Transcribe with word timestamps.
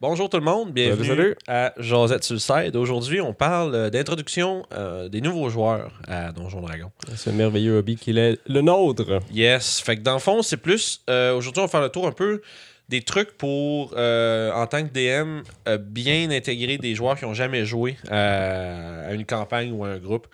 Bonjour 0.00 0.30
tout 0.30 0.36
le 0.36 0.44
monde, 0.44 0.72
bienvenue 0.72 1.08
Salut, 1.08 1.34
à 1.48 1.72
Josette 1.76 2.22
Suicide. 2.22 2.76
Aujourd'hui, 2.76 3.20
on 3.20 3.32
parle 3.34 3.74
euh, 3.74 3.90
d'introduction 3.90 4.64
euh, 4.72 5.08
des 5.08 5.20
nouveaux 5.20 5.48
joueurs 5.50 5.90
à 6.06 6.30
Donjon 6.30 6.60
Dragon. 6.60 6.92
Ce 7.16 7.30
merveilleux 7.30 7.78
hobby 7.78 7.96
qu'il 7.96 8.16
est 8.16 8.38
le 8.46 8.60
nôtre. 8.60 9.18
Yes, 9.32 9.80
fait 9.80 9.96
que 9.96 10.02
dans 10.02 10.12
le 10.12 10.20
fond, 10.20 10.42
c'est 10.42 10.56
plus. 10.56 11.02
euh, 11.10 11.34
Aujourd'hui, 11.34 11.60
on 11.60 11.64
va 11.64 11.68
faire 11.70 11.80
le 11.80 11.88
tour 11.88 12.06
un 12.06 12.12
peu 12.12 12.42
des 12.88 13.02
trucs 13.02 13.36
pour, 13.36 13.92
euh, 13.96 14.52
en 14.52 14.66
tant 14.68 14.86
que 14.86 14.92
DM, 14.92 15.42
bien 15.80 16.30
intégrer 16.30 16.78
des 16.78 16.94
joueurs 16.94 17.18
qui 17.18 17.24
n'ont 17.24 17.34
jamais 17.34 17.64
joué 17.64 17.96
à 18.08 19.12
une 19.12 19.26
campagne 19.26 19.72
ou 19.72 19.84
à 19.84 19.88
un 19.88 19.98
groupe. 19.98 20.28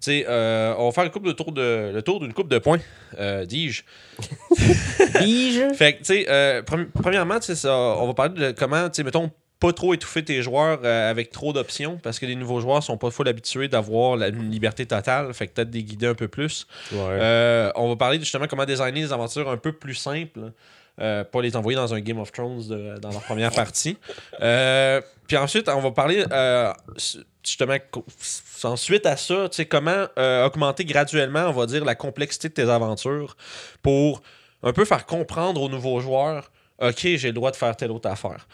Sais, 0.00 0.24
euh, 0.28 0.74
on 0.78 0.86
va 0.86 0.92
faire 0.92 1.04
le, 1.04 1.10
couple 1.10 1.28
de 1.28 1.32
tour 1.32 1.52
de, 1.52 1.90
le 1.92 2.00
tour 2.02 2.20
d'une 2.20 2.32
coupe 2.32 2.48
de 2.48 2.58
points, 2.58 2.78
euh, 3.18 3.44
dis-je. 3.44 3.82
Bige. 5.20 5.62
Fait 5.74 5.94
que, 5.94 5.98
tu 5.98 6.04
sais, 6.04 6.26
euh, 6.28 6.62
premi- 6.62 6.86
premièrement, 7.02 7.38
tu 7.38 7.46
sais, 7.46 7.54
ça, 7.54 7.74
on 7.76 8.06
va 8.06 8.14
parler 8.14 8.34
de 8.34 8.50
comment, 8.52 8.88
tu 8.88 8.96
sais, 8.96 9.02
mettons, 9.04 9.30
pas 9.58 9.74
trop 9.74 9.92
étouffer 9.92 10.24
tes 10.24 10.42
joueurs 10.42 10.80
euh, 10.84 11.10
avec 11.10 11.30
trop 11.30 11.52
d'options 11.52 11.98
parce 12.02 12.18
que 12.18 12.24
les 12.24 12.34
nouveaux 12.34 12.60
joueurs 12.60 12.82
sont 12.82 12.96
pas 12.96 13.10
full 13.10 13.28
habitués 13.28 13.68
d'avoir 13.68 14.16
la, 14.16 14.28
une 14.28 14.50
liberté 14.50 14.86
totale. 14.86 15.34
Fait 15.34 15.46
que 15.48 15.52
peut-être 15.52 15.68
des 15.70 15.82
guider 15.82 16.06
un 16.06 16.14
peu 16.14 16.28
plus. 16.28 16.66
Ouais. 16.92 16.98
Euh, 16.98 17.70
on 17.74 17.90
va 17.90 17.96
parler 17.96 18.18
justement 18.18 18.46
comment 18.46 18.64
designer 18.64 19.02
des 19.02 19.12
aventures 19.12 19.50
un 19.50 19.58
peu 19.58 19.72
plus 19.72 19.94
simples. 19.94 20.52
Euh, 21.00 21.24
pas 21.24 21.40
les 21.40 21.56
envoyer 21.56 21.76
dans 21.76 21.94
un 21.94 22.00
Game 22.00 22.18
of 22.18 22.30
Thrones 22.30 22.98
dans 23.00 23.10
leur 23.10 23.22
première 23.22 23.52
partie. 23.52 23.96
Euh, 24.40 25.00
puis 25.26 25.36
ensuite, 25.36 25.68
on 25.68 25.80
va 25.80 25.90
parler 25.92 26.24
euh, 26.30 26.72
justement 27.42 27.76
ensuite 28.64 29.06
à 29.06 29.16
ça, 29.16 29.48
comment 29.68 30.06
augmenter 30.44 30.84
graduellement, 30.84 31.46
on 31.46 31.52
va 31.52 31.66
dire, 31.66 31.84
la 31.84 31.94
complexité 31.94 32.48
de 32.48 32.54
tes 32.54 32.68
aventures 32.68 33.36
pour 33.82 34.22
un 34.62 34.72
peu 34.72 34.84
faire 34.84 35.06
comprendre 35.06 35.62
aux 35.62 35.68
nouveaux 35.68 36.00
joueurs 36.00 36.50
OK, 36.82 37.00
j'ai 37.02 37.28
le 37.28 37.34
droit 37.34 37.50
de 37.50 37.56
faire 37.56 37.76
telle 37.76 37.90
autre 37.90 38.08
affaire. 38.08 38.48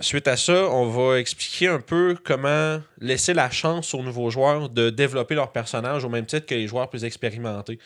Suite 0.00 0.28
à 0.28 0.36
ça, 0.36 0.68
on 0.70 0.86
va 0.86 1.18
expliquer 1.18 1.66
un 1.66 1.80
peu 1.80 2.16
comment 2.24 2.80
laisser 3.00 3.34
la 3.34 3.50
chance 3.50 3.94
aux 3.94 4.02
nouveaux 4.02 4.30
joueurs 4.30 4.68
de 4.68 4.90
développer 4.90 5.34
leur 5.34 5.50
personnage 5.50 6.04
au 6.04 6.08
même 6.08 6.24
titre 6.24 6.46
que 6.46 6.54
les 6.54 6.68
joueurs 6.68 6.88
plus 6.88 7.04
expérimentés. 7.04 7.80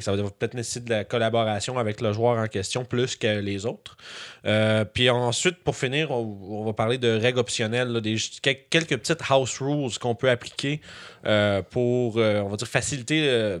Ça 0.00 0.14
va 0.14 0.22
peut-être 0.22 0.54
nécessiter 0.54 0.84
de 0.86 0.90
la 0.90 1.04
collaboration 1.04 1.78
avec 1.78 2.00
le 2.00 2.12
joueur 2.12 2.38
en 2.38 2.46
question 2.46 2.84
plus 2.84 3.16
que 3.16 3.40
les 3.40 3.66
autres. 3.66 3.96
Euh, 4.44 4.84
puis 4.84 5.10
ensuite, 5.10 5.56
pour 5.64 5.76
finir, 5.76 6.10
on, 6.10 6.64
va 6.64 6.72
parler 6.72 6.98
de 6.98 7.08
règles 7.08 7.38
optionnelles, 7.38 8.00
des, 8.00 8.16
quel- 8.42 8.64
quelques 8.68 8.96
petites 8.96 9.22
house 9.28 9.58
rules 9.60 9.98
qu'on 9.98 10.14
peut 10.14 10.30
appliquer 10.30 10.80
euh, 11.26 11.62
pour, 11.62 12.18
euh, 12.18 12.40
on 12.40 12.48
va 12.48 12.56
dire, 12.56 12.68
faciliter, 12.68 13.58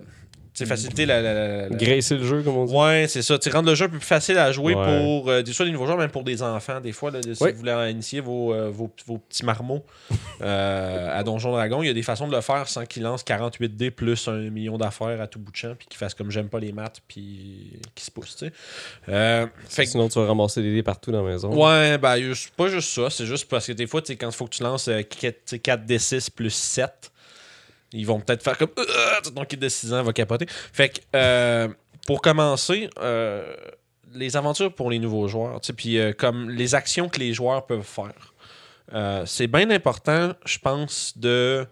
faciliter 0.64 1.04
la- 1.04 1.20
la- 1.20 1.68
Graisser 1.68 2.16
le 2.16 2.24
jeu, 2.24 2.42
comme 2.42 2.56
on 2.56 2.64
dit. 2.64 2.74
Ouais, 2.74 3.06
c'est 3.08 3.20
ça. 3.22 3.36
Rendre 3.52 3.68
le 3.68 3.74
jeu 3.74 3.88
plus 3.88 4.00
facile 4.00 4.38
à 4.38 4.52
jouer 4.52 4.74
Ouais. 4.74 4.84
pour 5.00 5.28
euh, 5.28 5.42
des, 5.42 5.52
soit 5.52 5.66
des 5.66 5.72
nouveaux 5.72 5.86
joueurs, 5.86 5.98
même 5.98 6.10
pour 6.10 6.22
des 6.24 6.42
enfants. 6.42 6.80
Des 6.80 6.92
fois, 6.92 7.10
là, 7.10 7.20
si 7.22 7.42
Oui. 7.42 7.52
vous 7.52 7.58
voulez 7.58 7.90
initier 7.90 8.20
vos, 8.20 8.54
euh, 8.54 8.70
vos, 8.70 8.90
vos 9.06 9.18
petits 9.18 9.44
marmots 9.44 9.84
euh, 10.40 11.18
à 11.18 11.22
Donjon 11.22 11.52
Dragon, 11.52 11.82
il 11.82 11.86
y 11.88 11.90
a 11.90 11.94
des 11.94 12.02
façons 12.02 12.28
de 12.28 12.34
le 12.34 12.40
faire 12.40 12.68
sans 12.68 12.86
qu'ils 12.86 13.02
lancent 13.02 13.24
48 13.24 13.76
dés 13.76 13.90
plus 13.90 14.28
un 14.28 14.38
million 14.50 14.78
d'affaires 14.78 15.20
à 15.20 15.26
tout 15.26 15.38
bout 15.38 15.50
de 15.52 15.56
champ, 15.56 15.74
puis 15.78 15.86
qu'ils 15.88 15.98
fassent 15.98 16.14
comme 16.14 16.30
j'aime 16.30 16.48
pas 16.48 16.60
les 16.60 16.72
maths, 16.72 17.00
puis 17.08 17.78
qu'ils 17.94 18.04
se 18.04 18.10
poussent. 18.10 18.36
tu 18.36 18.46
sais. 18.46 18.52
Fait 19.68 19.84
que 19.84 19.90
Sinon, 19.90 20.08
tu 20.08 20.18
vas 20.18 20.26
ramasser 20.26 20.62
des 20.62 20.72
dés 20.74 20.82
partout 20.82 21.10
dans 21.12 21.22
la 21.24 21.32
maison. 21.32 21.52
Ouais, 21.54 21.98
ben, 21.98 22.16
c'est 22.34 22.52
pas 22.52 22.68
juste 22.68 22.90
ça. 22.94 23.10
C'est 23.10 23.26
juste 23.26 23.48
parce 23.48 23.66
que 23.66 23.72
des 23.72 23.86
fois, 23.86 24.00
quand 24.06 24.28
il 24.28 24.32
faut 24.34 24.44
que 24.46 24.54
tu 24.54 24.62
lances 24.62 24.88
euh, 24.88 25.00
4D6 25.00 26.30
plus 26.30 26.50
7, 26.50 27.10
ils 27.92 28.06
vont 28.06 28.20
peut-être 28.20 28.42
faire 28.42 28.56
comme. 28.58 28.70
Euh, 28.78 29.30
ton 29.34 29.44
kit 29.44 29.56
de 29.56 29.68
6 29.68 29.92
ans 29.94 30.02
va 30.02 30.12
capoter. 30.12 30.46
Fait 30.72 30.88
que, 30.90 31.00
euh, 31.14 31.68
pour 32.06 32.20
commencer, 32.20 32.88
euh, 33.00 33.54
les 34.12 34.36
aventures 34.36 34.72
pour 34.74 34.90
les 34.90 34.98
nouveaux 34.98 35.28
joueurs, 35.28 35.60
tu 35.60 35.66
sais, 35.68 35.72
puis 35.72 35.98
euh, 35.98 36.12
comme 36.12 36.50
les 36.50 36.74
actions 36.74 37.08
que 37.08 37.18
les 37.18 37.32
joueurs 37.34 37.66
peuvent 37.66 37.82
faire. 37.82 38.32
C'est 39.26 39.46
bien 39.48 39.68
important, 39.70 40.32
je 40.44 40.58
pense, 40.58 41.16
de 41.18 41.66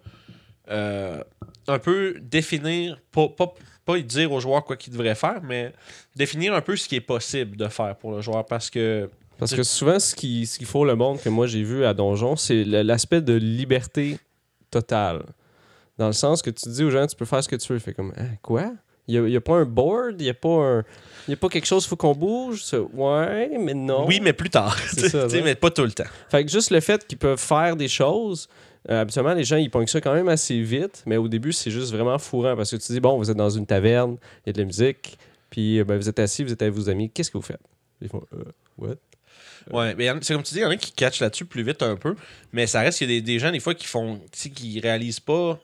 un 0.69 1.79
peu 1.79 2.17
définir, 2.21 2.99
pas, 3.13 3.29
pas, 3.29 3.55
pas 3.85 3.99
dire 4.01 4.33
aux 4.33 4.41
joueurs 4.41 4.65
quoi 4.65 4.77
qu'ils 4.77 4.93
devraient 4.93 5.15
faire, 5.15 5.41
mais 5.43 5.73
définir 6.17 6.55
un 6.55 6.61
peu 6.61 6.77
ce 6.77 6.89
qui 6.89 6.97
est 6.97 7.01
possible 7.01 7.57
de 7.57 7.69
faire 7.69 7.97
pour 7.97 8.13
le 8.13 8.21
joueur 8.21 8.45
parce 8.47 8.71
que 8.71 9.09
Parce 9.39 9.55
que 9.55 9.63
souvent, 9.63 9.99
ce 9.99 10.15
qui- 10.15 10.47
ce 10.47 10.59
qu'il 10.59 10.67
faut 10.67 10.85
le 10.85 10.95
monde 10.97 11.21
que 11.21 11.29
moi 11.29 11.47
j'ai 11.47 11.63
vu 11.63 11.85
à 11.85 11.93
Donjon, 11.95 12.37
c'est 12.37 12.65
l'aspect 12.65 13.21
de 13.21 13.35
liberté 13.35 14.19
totale. 14.71 15.23
Dans 15.99 16.07
le 16.07 16.13
sens 16.13 16.43
que 16.43 16.51
tu 16.51 16.69
dis 16.69 16.85
aux 16.85 16.91
gens, 16.91 17.07
tu 17.07 17.17
peux 17.17 17.25
faire 17.25 17.43
ce 17.43 17.49
que 17.49 17.57
tu 17.57 17.73
veux. 17.73 17.79
Fait 17.79 17.95
comme, 17.95 18.13
Hein, 18.17 18.37
quoi? 18.43 18.73
Il 19.07 19.23
n'y 19.23 19.37
a, 19.37 19.41
pas 19.41 19.57
un 19.57 19.67
board, 19.67 20.17
il 20.19 20.25
n'y 20.25 20.31
a 20.31 20.35
pas 20.35 20.49
un. 20.49 20.85
Il 21.29 21.33
y 21.33 21.35
a 21.35 21.37
pas 21.37 21.51
quelque 21.51 21.67
chose 21.67 21.87
faut 21.87 21.97
qu'on 21.97 22.15
bouge? 22.15 22.65
Ouais, 22.95 23.51
mais 23.59 23.75
non. 23.75 24.07
Oui, 24.07 24.19
mais 24.23 24.33
plus 24.33 24.49
tard. 24.49 24.79
Ça, 24.89 25.27
mais 25.45 25.55
pas 25.55 25.71
tout 25.71 25.83
le 25.83 25.93
temps. 25.93 26.05
Fait 26.31 26.43
que 26.43 26.51
juste 26.51 26.71
le 26.71 26.81
fait 26.81 27.07
qu'ils 27.07 27.19
peuvent 27.19 27.39
faire 27.39 27.77
des 27.77 27.89
choses, 27.89 28.49
euh, 28.89 29.03
habituellement, 29.03 29.35
les 29.35 29.45
gens, 29.45 29.57
ils 29.57 29.71
pognent 29.71 29.87
ça 29.87 30.01
quand 30.01 30.15
même 30.15 30.29
assez 30.29 30.59
vite, 30.61 31.03
mais 31.05 31.19
au 31.19 31.29
début, 31.29 31.53
c'est 31.53 31.71
juste 31.71 31.93
vraiment 31.93 32.19
fourrant 32.19 32.57
parce 32.57 32.71
que 32.71 32.77
tu 32.77 32.93
dis, 32.93 33.01
bon, 33.01 33.19
vous 33.19 33.31
êtes 33.31 33.37
dans 33.37 33.51
une 33.51 33.67
taverne, 33.67 34.17
il 34.45 34.49
y 34.49 34.51
a 34.51 34.53
de 34.55 34.59
la 34.59 34.65
musique, 34.65 35.19
puis 35.51 35.81
euh, 35.81 35.85
ben, 35.85 35.97
vous 35.97 36.09
êtes 36.09 36.19
assis, 36.19 36.43
vous 36.43 36.53
êtes 36.53 36.63
avec 36.63 36.75
vos 36.75 36.89
amis, 36.89 37.11
qu'est-ce 37.11 37.31
que 37.31 37.37
vous 37.37 37.45
faites? 37.45 37.61
Ils 38.01 38.09
font, 38.09 38.23
euh, 38.35 38.45
what? 38.79 38.97
Ouais, 39.71 39.95
mais 39.95 40.11
c'est 40.23 40.35
comme 40.35 40.43
tu 40.43 40.53
dis, 40.55 40.61
il 40.61 40.63
y 40.63 40.67
en 40.67 40.71
a 40.71 40.77
qui 40.77 40.93
catchent 40.93 41.21
là-dessus 41.21 41.47
plus 41.47 41.63
vite 41.63 41.83
un 41.83 41.97
peu, 41.97 42.15
mais 42.53 42.67
ça 42.67 42.81
reste 42.81 42.99
qu'il 42.99 43.11
y 43.11 43.17
a 43.17 43.21
des, 43.21 43.23
des 43.23 43.39
gens, 43.39 43.51
des 43.51 43.61
fois, 43.61 43.75
qui 43.75 43.87
font, 43.87 44.21
qui 44.33 44.81
réalisent 44.81 45.21
pas 45.21 45.59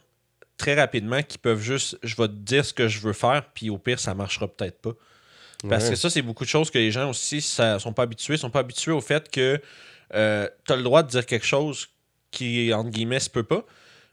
très 0.60 0.74
rapidement, 0.74 1.22
qui 1.22 1.38
peuvent 1.38 1.60
juste, 1.60 1.98
je 2.02 2.14
vais 2.16 2.28
te 2.28 2.32
dire 2.34 2.64
ce 2.64 2.72
que 2.72 2.86
je 2.88 3.00
veux 3.00 3.12
faire, 3.12 3.44
puis 3.54 3.70
au 3.70 3.78
pire, 3.78 3.98
ça 3.98 4.14
marchera 4.14 4.46
peut-être 4.46 4.80
pas. 4.80 4.92
Parce 5.68 5.84
Ouais. 5.84 5.90
que 5.90 5.96
ça, 5.96 6.08
c'est 6.10 6.22
beaucoup 6.22 6.44
de 6.44 6.48
choses 6.48 6.70
que 6.70 6.78
les 6.78 6.90
gens 6.90 7.10
aussi 7.10 7.40
ça, 7.40 7.78
sont 7.78 7.92
pas 7.92 8.04
habitués. 8.04 8.36
sont 8.36 8.50
pas 8.50 8.60
habitués 8.60 8.92
au 8.92 9.00
fait 9.00 9.30
que 9.30 9.56
tu 10.12 10.16
as 10.16 10.76
le 10.76 10.82
droit 10.82 11.02
de 11.02 11.08
dire 11.10 11.26
quelque 11.26 11.46
chose 11.46 11.88
qui, 12.30 12.72
entre 12.72 12.90
guillemets, 12.90 13.20
se 13.20 13.28
peut 13.30 13.42
pas 13.42 13.64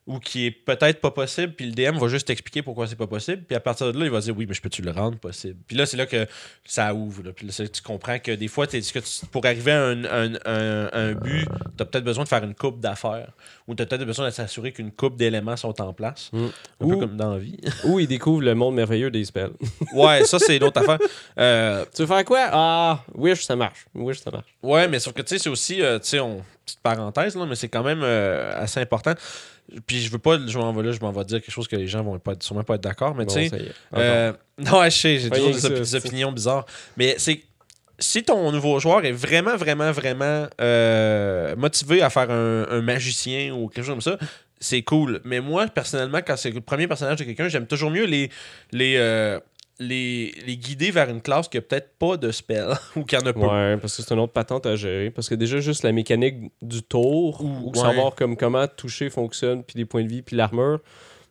ou 0.07 0.19
qui 0.19 0.45
est 0.47 0.51
peut-être 0.51 1.01
pas 1.01 1.11
possible, 1.11 1.53
puis 1.53 1.65
le 1.65 1.73
DM 1.73 1.97
va 1.99 2.07
juste 2.07 2.27
t'expliquer 2.27 2.61
pourquoi 2.61 2.87
c'est 2.87 2.95
pas 2.95 3.07
possible, 3.07 3.43
puis 3.43 3.55
à 3.55 3.59
partir 3.59 3.91
de 3.91 3.99
là, 3.99 4.05
il 4.05 4.11
va 4.11 4.19
dire 4.21 4.35
oui, 4.37 4.45
mais 4.47 4.53
je 4.53 4.61
peux-tu 4.61 4.81
le 4.81 4.91
rendre 4.91 5.17
possible? 5.19 5.57
Puis 5.67 5.75
là, 5.75 5.85
c'est 5.85 5.97
là 5.97 6.05
que 6.05 6.25
ça 6.63 6.93
ouvre. 6.93 7.23
là. 7.23 7.31
Puis 7.33 7.45
là, 7.45 7.51
c'est 7.51 7.63
là 7.63 7.69
que 7.69 7.73
tu 7.75 7.81
comprends 7.81 8.17
que 8.17 8.31
des 8.31 8.47
fois, 8.47 8.65
t'es- 8.67 8.79
que 8.81 8.99
tu- 8.99 9.25
pour 9.31 9.45
arriver 9.45 9.73
à 9.73 9.83
un, 9.83 10.03
un, 10.05 10.33
un- 10.45 10.89
un 10.93 11.11
but, 11.13 11.45
tu 11.75 11.83
as 11.83 11.85
peut-être 11.85 12.05
besoin 12.05 12.23
de 12.23 12.29
faire 12.29 12.43
une 12.43 12.55
coupe 12.55 12.79
d'affaires, 12.79 13.31
ou 13.67 13.75
tu 13.75 13.83
as 13.83 13.85
peut-être 13.85 14.05
besoin 14.05 14.25
de 14.27 14.31
s'assurer 14.31 14.71
qu'une 14.71 14.91
coupe 14.91 15.17
d'éléments 15.17 15.57
sont 15.57 15.79
en 15.81 15.91
place, 15.93 16.29
Mm. 16.31 16.45
un 16.45 16.49
peu 16.79 16.85
Ou- 16.85 16.99
comme 16.99 17.17
dans 17.17 17.33
la 17.33 17.39
vie. 17.39 17.57
Ou 17.83 17.99
ils 17.99 18.07
découvrent 18.07 18.43
le 18.43 18.55
monde 18.55 18.75
merveilleux 18.75 19.11
des 19.11 19.25
spells. 19.25 19.51
ouais, 19.93 20.23
ça, 20.23 20.39
c'est 20.39 20.57
l'autre 20.57 20.79
affaire. 20.81 20.99
Euh, 21.37 21.85
tu 21.93 22.01
veux 22.03 22.07
faire 22.07 22.23
quoi? 22.23 22.47
Ah, 22.51 23.03
wish, 23.13 23.43
ça 23.43 23.55
marche. 23.57 23.85
Wish, 23.93 24.19
ça 24.19 24.31
marche. 24.31 24.55
Ouais, 24.63 24.87
mais 24.87 24.99
sauf 24.99 25.13
que 25.13 25.21
tu 25.21 25.29
sais, 25.35 25.39
c'est 25.43 25.49
aussi, 25.49 25.81
euh, 25.81 25.99
tu 25.99 26.07
sais, 26.07 26.19
on- 26.21 26.43
petite 26.65 26.79
parenthèse, 26.81 27.35
là, 27.37 27.45
mais 27.45 27.55
c'est 27.55 27.69
quand 27.69 27.83
même 27.83 28.01
euh, 28.03 28.51
assez 28.61 28.79
important. 28.81 29.13
Puis 29.85 30.01
je 30.01 30.09
veux 30.09 30.19
pas, 30.19 30.37
je 30.45 30.57
m'en 30.57 30.71
vais 30.73 30.83
là, 30.83 30.91
je 30.91 30.99
m'en 30.99 31.11
vais 31.11 31.25
dire 31.25 31.41
quelque 31.41 31.51
chose 31.51 31.67
que 31.67 31.75
les 31.75 31.87
gens 31.87 32.03
vont 32.03 32.17
pas, 32.19 32.33
sûrement 32.39 32.63
pas 32.63 32.75
être 32.75 32.83
d'accord, 32.83 33.15
mais 33.15 33.25
Bon, 33.25 33.33
tu 33.33 33.49
sais. 33.49 33.71
euh, 33.95 34.33
non, 34.57 34.83
je 34.85 34.89
sais, 34.89 35.19
j'ai 35.19 35.29
toujours 35.29 35.69
des, 35.69 35.95
opinions 35.95 36.31
bizarres. 36.31 36.65
Mais 36.95 37.15
c'est. 37.17 37.41
Si 37.99 38.23
ton 38.23 38.51
nouveau 38.51 38.79
joueur 38.79 39.03
est 39.05 39.11
vraiment, 39.11 39.55
vraiment, 39.55 39.91
vraiment 39.91 40.45
euh, 40.61 41.55
motivé 41.55 42.03
à 42.03 42.11
faire 42.11 42.29
un, 42.29 42.67
un 42.69 42.81
magicien 42.81 43.55
ou 43.55 43.69
quelque 43.69 43.85
chose 43.85 43.93
comme 43.95 44.01
ça, 44.01 44.19
c'est 44.59 44.81
cool. 44.83 45.21
Mais 45.23 45.39
moi, 45.39 45.67
personnellement, 45.67 46.19
quand 46.25 46.37
c'est 46.37 46.51
le 46.51 46.61
premier 46.61 46.87
personnage 46.87 47.17
de 47.17 47.23
quelqu'un, 47.23 47.47
j'aime 47.47 47.67
toujours 47.67 47.91
mieux 47.91 48.05
les, 48.05 48.29
les, 48.71 48.95
euh, 48.97 49.39
les, 49.79 50.31
les 50.45 50.57
guider 50.57 50.91
vers 50.91 51.09
une 51.09 51.21
classe 51.21 51.47
qui 51.47 51.57
a 51.57 51.61
peut-être 51.61 51.91
pas 51.99 52.17
de 52.17 52.31
spell 52.31 52.69
ou 52.95 53.03
qui 53.03 53.15
en 53.15 53.21
a 53.21 53.33
pas. 53.33 53.39
Ouais, 53.73 53.77
parce 53.77 53.95
que 53.97 54.01
c'est 54.03 54.13
une 54.13 54.19
autre 54.19 54.33
patente 54.33 54.65
à 54.65 54.75
gérer. 54.75 55.11
Parce 55.11 55.29
que 55.29 55.35
déjà, 55.35 55.59
juste 55.59 55.83
la 55.83 55.91
mécanique 55.91 56.51
du 56.61 56.81
tour, 56.81 57.41
Ou- 57.43 57.67
ou, 57.67 57.71
ouais. 57.71 57.79
savoir 57.79 58.15
comme 58.15 58.35
comment 58.37 58.67
toucher 58.67 59.09
fonctionne, 59.09 59.63
puis 59.63 59.77
les 59.77 59.85
points 59.85 60.03
de 60.03 60.09
vie, 60.09 60.21
puis 60.21 60.35
l'armure, 60.35 60.79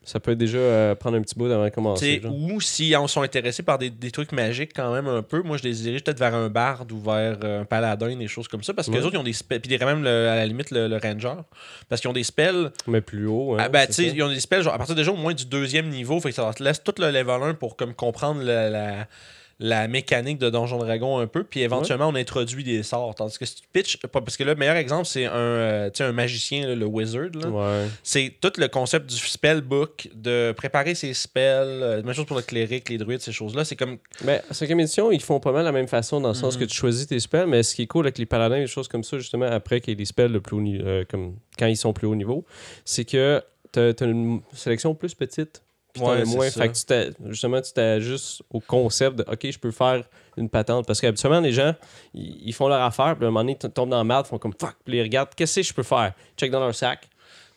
ça 0.07 0.21
peut 0.21 0.37
déjà 0.37 0.57
euh, 0.59 0.95
prendre 0.95 1.19
un 1.19 1.21
petit 1.21 1.35
bout 1.35 1.47
avant 1.51 1.65
de 1.65 1.69
commencer. 1.71 2.21
Genre. 2.23 2.33
ou 2.35 2.61
si 2.61 2.95
on 2.97 3.09
sont 3.09 3.23
intéressés 3.23 3.63
par 3.65 3.77
des, 3.77 3.91
des 3.91 4.11
trucs 4.13 4.31
magiques 4.33 4.71
quand 4.75 4.93
même 4.95 5.09
un 5.09 5.21
peu, 5.23 5.43
moi 5.43 5.57
je 5.57 5.65
les 5.65 5.73
dirige 5.75 6.05
peut-être 6.05 6.21
vers 6.21 6.35
un 6.35 6.49
barde 6.49 6.91
ou 6.93 7.01
vers 7.01 7.37
euh, 7.43 7.63
un 7.63 7.65
paladin, 7.65 8.17
des 8.17 8.29
choses 8.29 8.47
comme 8.49 8.63
ça, 8.63 8.73
parce 8.73 8.87
que 8.87 8.93
Ouais. 8.93 9.01
les 9.01 9.05
autres 9.05 9.17
ils 9.17 9.19
ont 9.19 9.25
des 9.25 9.33
spells, 9.33 9.61
puis 9.61 9.77
même 9.79 10.03
le- 10.05 10.29
à 10.29 10.37
la 10.37 10.47
limite 10.47 10.71
le, 10.71 10.87
le 10.89 10.97
ranger, 10.97 11.35
parce 11.89 12.01
qu'ils 12.01 12.09
ont 12.09 12.15
des 12.15 12.23
spells, 12.23 12.71
Mais 12.87 13.01
plus 13.01 13.27
haut. 13.27 13.55
hein, 13.55 13.59
ah, 13.61 13.69
ben, 13.69 13.87
ils 13.99 14.23
ont 14.23 14.29
des 14.29 14.39
spells 14.41 14.63
genre, 14.63 14.75
à 14.75 14.79
partir 14.79 14.95
déjà 14.95 15.11
au 15.11 15.17
moins 15.17 15.35
du 15.35 15.45
deuxième 15.45 15.89
niveau, 15.89 16.21
fait 16.21 16.29
que 16.31 16.35
ça 16.37 16.43
leur 16.43 16.55
laisse 16.61 16.83
tout 16.83 16.95
le 16.99 17.11
level 17.11 17.43
1 17.43 17.55
pour 17.55 17.77
comme 17.77 17.93
comprendre 17.93 18.43
la, 18.43 18.71
la, 18.71 19.09
la 19.59 19.89
mécanique 19.89 20.39
de 20.39 20.51
Donjon 20.51 20.79
Dragon 20.79 21.19
un 21.19 21.27
peu, 21.27 21.43
puis 21.43 21.61
éventuellement 21.61 22.09
on 22.09 22.15
introduit 22.15 22.63
des 22.63 22.83
sorts, 22.83 23.15
tandis 23.15 23.39
que 23.39 23.47
si 23.47 23.57
tu 23.57 23.63
pitches, 23.73 23.99
parce 23.99 24.37
que 24.37 24.45
là, 24.45 24.53
le 24.53 24.59
meilleur 24.59 24.77
exemple 24.77 25.07
c'est 25.07 25.25
un, 25.25 25.33
euh, 25.35 25.91
un 25.99 26.13
magicien, 26.13 26.67
là, 26.67 26.75
le 26.75 26.87
wizard. 26.87 27.31
Ouais. 27.47 27.87
C'est 28.03 28.35
tout 28.41 28.53
le 28.59 28.69
concept 28.69 29.09
du 29.09 29.17
spellbook, 29.17 30.09
de 30.15 30.53
préparer 30.57 30.95
ses 30.95 31.15
spells, 31.15 31.83
euh, 31.83 32.03
même 32.03 32.15
chose 32.15 32.27
pour 32.27 32.37
le 32.37 32.43
cléric, 32.43 32.89
les 32.89 32.99
druides, 32.99 33.21
ces 33.21 33.33
choses-là. 33.33 33.65
C'est 33.65 33.77
comme. 33.77 33.99
Ben, 34.25 34.41
à 34.51 34.55
cinquième 34.55 34.81
édition, 34.81 35.11
ils 35.11 35.23
font 35.23 35.41
pas 35.41 35.53
mal 35.53 35.65
la 35.65 35.73
même 35.73 35.89
façon 35.89 36.21
dans 36.21 36.29
le 36.29 36.35
sens 36.35 36.55
Mhm. 36.55 36.61
que 36.61 36.65
tu 36.67 36.77
choisis 36.77 37.07
tes 37.07 37.19
spells, 37.21 37.47
mais 37.47 37.63
ce 37.63 37.75
qui 37.75 37.83
est 37.83 37.87
cool 37.87 38.07
avec 38.07 38.19
les 38.19 38.27
paladins 38.27 38.57
et 38.57 38.61
des 38.61 38.67
choses 38.67 38.89
comme 38.89 39.05
ça, 39.05 39.19
justement, 39.19 39.47
après 39.47 39.81
qu'il 39.81 39.91
y 39.91 39.93
ait 39.93 39.97
des 39.97 40.05
spells 40.05 40.33
le 40.33 40.41
plus 40.41 40.57
haut 40.57 40.63
euh, 40.85 41.05
comme 41.09 41.37
quand 41.59 41.67
ils 41.67 41.77
sont 41.77 41.93
plus 41.93 42.07
haut 42.07 42.15
niveau, 42.15 42.45
c'est 42.85 43.05
que 43.05 43.43
tu 43.73 43.81
as, 43.81 43.95
une 44.03 44.41
sélection 44.55 44.95
plus 44.95 45.15
petite 45.15 45.63
puis 45.97 46.05
t'en 46.07 46.13
Ouais, 46.15 46.23
as 46.23 46.25
moins. 46.25 46.51
Fait 46.51 46.69
que 46.69 47.09
tu 47.09 47.15
justement, 47.31 47.61
tu 47.61 47.73
t'ajustes 47.73 48.43
au 48.51 48.61
concept 48.61 49.17
de 49.17 49.25
OK, 49.31 49.51
je 49.51 49.59
peux 49.59 49.71
faire 49.71 50.03
une 50.37 50.49
patente. 50.49 50.87
Parce 50.87 51.01
qu'habituellement, 51.01 51.41
les 51.41 51.53
gens, 51.53 51.75
ils, 52.15 52.53
font 52.53 52.69
leur 52.69 52.83
affaire, 52.83 53.17
puis 53.17 53.25
à 53.25 53.29
un 53.29 53.31
moment 53.31 53.41
donné, 53.41 53.57
ils 53.63 53.71
tombent 53.71 53.91
dans 53.91 53.97
la 53.99 54.05
merde, 54.05 54.27
ils 54.27 54.31
font 54.31 54.39
comme 54.39 54.55
fuck, 54.59 54.77
puis 54.85 54.99
ils 54.99 55.03
regardent, 55.03 55.31
qu'est-ce 55.35 55.61
que 55.61 55.67
je 55.67 55.75
peux 55.75 55.83
faire? 55.83 56.13
Check 56.37 56.51
dans 56.51 56.61
leur 56.61 56.75
sac, 56.75 57.09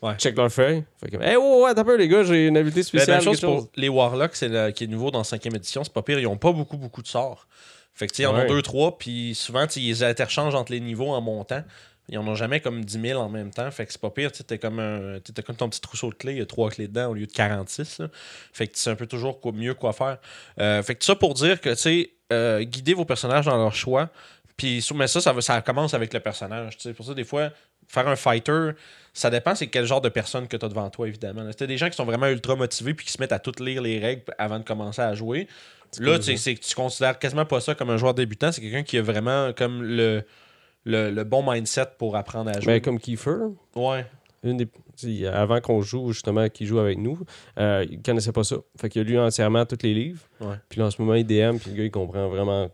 Ouais. 0.01 0.15
check 0.17 0.37
leur 0.37 0.49
feuille. 0.51 0.83
Fait 1.03 1.11
comme, 1.11 1.21
hey, 1.21 1.35
ouais, 1.35 1.61
ouais, 1.63 1.73
t'as 1.73 1.83
peur, 1.83 1.97
les 1.97 2.07
gars, 2.07 2.23
j'ai 2.23 2.47
une 2.47 2.57
La 2.57 2.81
spéciale. 2.81 3.17
même 3.17 3.21
chose 3.21 3.41
pour 3.41 3.67
les 3.75 3.89
Warlocks, 3.89 4.35
c'est 4.35 4.47
le- 4.47 4.71
qui 4.71 4.85
est 4.85 4.87
nouveau 4.87 5.11
dans 5.11 5.23
5e 5.23 5.55
édition, 5.55 5.83
c'est 5.83 5.91
pas 5.93 6.01
pire. 6.01 6.19
Ils 6.19 6.27
ont 6.27 6.37
pas 6.37 6.53
beaucoup, 6.53 6.77
beaucoup 6.77 7.01
de 7.01 7.07
sorts. 7.07 7.47
Fait 7.93 8.07
que, 8.07 8.13
tu 8.13 8.17
sais, 8.17 8.23
ils 8.23 8.27
en 8.27 8.35
ont 8.39 8.47
deux, 8.47 8.61
trois, 8.61 8.97
puis 8.97 9.35
souvent, 9.35 9.65
ils 9.75 9.87
les 9.87 10.03
interchangent 10.03 10.55
entre 10.55 10.71
les 10.71 10.79
niveaux 10.79 11.09
en 11.09 11.19
montant. 11.19 11.63
Ils 12.09 12.17
en 12.17 12.27
ont 12.27 12.35
jamais 12.35 12.59
comme 12.59 12.83
10 12.83 12.99
000 13.01 13.21
en 13.21 13.29
même 13.29 13.51
temps. 13.51 13.69
Fait 13.71 13.85
que 13.85 13.91
c'est 13.91 14.01
pas 14.01 14.09
pire. 14.09 14.31
Tu 14.31 14.43
t'es 14.43 14.57
comme, 14.57 14.79
un- 14.79 15.19
comme 15.45 15.55
ton 15.55 15.69
petit 15.69 15.81
trousseau 15.81 16.09
de 16.09 16.15
clés. 16.15 16.33
Il 16.33 16.39
y 16.39 16.41
a 16.41 16.45
trois 16.45 16.69
clés 16.69 16.87
dedans 16.87 17.09
au 17.09 17.13
lieu 17.13 17.27
de 17.27 17.31
46. 17.31 17.99
là. 17.99 18.07
Fait 18.53 18.67
que 18.67 18.73
tu 18.73 18.79
sais 18.79 18.89
un 18.89 18.95
peu 18.95 19.05
toujours 19.07 19.39
quoi- 19.39 19.51
mieux 19.51 19.73
quoi 19.73 19.93
faire. 19.93 20.17
Euh, 20.59 20.81
fait 20.83 20.95
que 20.95 21.05
ça 21.05 21.15
pour 21.15 21.33
dire 21.35 21.61
que, 21.61 21.69
tu 21.69 21.75
sais, 21.77 22.11
euh, 22.33 22.63
guider 22.63 22.93
vos 22.93 23.05
personnages 23.05 23.45
dans 23.45 23.57
leur 23.57 23.73
choix. 23.75 24.09
Puis, 24.57 24.85
mais 24.93 25.07
ça, 25.07 25.21
ça, 25.21 25.61
commence 25.61 25.93
avec 25.93 26.13
le 26.13 26.19
personnage. 26.19 26.77
tu 26.77 26.83
sais. 26.83 26.93
Pour 26.93 27.05
ça, 27.05 27.13
des 27.13 27.23
fois, 27.23 27.49
faire 27.87 28.07
un 28.07 28.15
fighter, 28.15 28.71
ça 29.13 29.29
dépend 29.29 29.55
c'est 29.55 29.67
quel 29.67 29.85
genre 29.85 30.01
de 30.01 30.09
personne 30.09 30.47
que 30.47 30.57
tu 30.57 30.65
as 30.65 30.69
devant 30.69 30.89
toi, 30.89 31.07
évidemment. 31.07 31.49
t'as 31.57 31.65
des 31.65 31.77
gens 31.77 31.89
qui 31.89 31.95
sont 31.95 32.05
vraiment 32.05 32.27
ultra 32.27 32.55
motivés 32.55 32.93
puis 32.93 33.05
qui 33.05 33.11
se 33.11 33.19
mettent 33.21 33.31
à 33.31 33.39
toutes 33.39 33.59
lire 33.59 33.81
les 33.81 33.99
règles 33.99 34.23
avant 34.37 34.59
de 34.59 34.63
commencer 34.63 35.01
à 35.01 35.13
jouer, 35.15 35.47
là, 35.99 36.19
tu 36.19 36.35
tu 36.35 36.75
considères 36.75 37.17
quasiment 37.17 37.45
pas 37.45 37.61
ça 37.61 37.73
comme 37.73 37.89
un 37.89 37.97
joueur 37.97 38.13
débutant. 38.13 38.51
C'est 38.51 38.61
quelqu'un 38.61 38.83
qui 38.83 38.97
a 38.97 39.01
vraiment 39.01 39.53
comme 39.53 39.81
le, 39.81 40.23
le, 40.85 41.11
le 41.11 41.23
bon 41.23 41.43
mindset 41.49 41.85
pour 41.97 42.15
apprendre 42.15 42.49
à 42.49 42.53
jouer. 42.59 42.65
Ben, 42.75 42.81
comme 42.81 42.99
Kiefer, 42.99 43.35
Ouais. 43.75 44.05
une 44.43 44.57
des, 44.57 45.25
avant 45.27 45.61
qu'on 45.61 45.81
joue, 45.81 46.11
justement, 46.11 46.47
qu'il 46.49 46.67
joue 46.67 46.79
avec 46.79 46.97
nous, 46.97 47.19
euh, 47.57 47.85
il 47.89 48.01
connaissait 48.01 48.31
pas 48.31 48.43
ça. 48.43 48.57
Fait 48.79 48.89
qu'il 48.89 49.01
a 49.01 49.03
lu 49.03 49.19
entièrement 49.19 49.65
tous 49.65 49.77
les 49.83 49.93
livres. 49.93 50.21
Ouais. 50.41 50.55
Puis 50.69 50.79
là, 50.79 50.87
en 50.87 50.91
ce 50.91 51.01
moment, 51.01 51.15
il 51.15 51.25
DM, 51.25 51.57
puis 51.57 51.71
le 51.71 51.77
gars, 51.77 51.83
il 51.83 51.91
comprend 51.91 52.27
vraiment, 52.29 52.69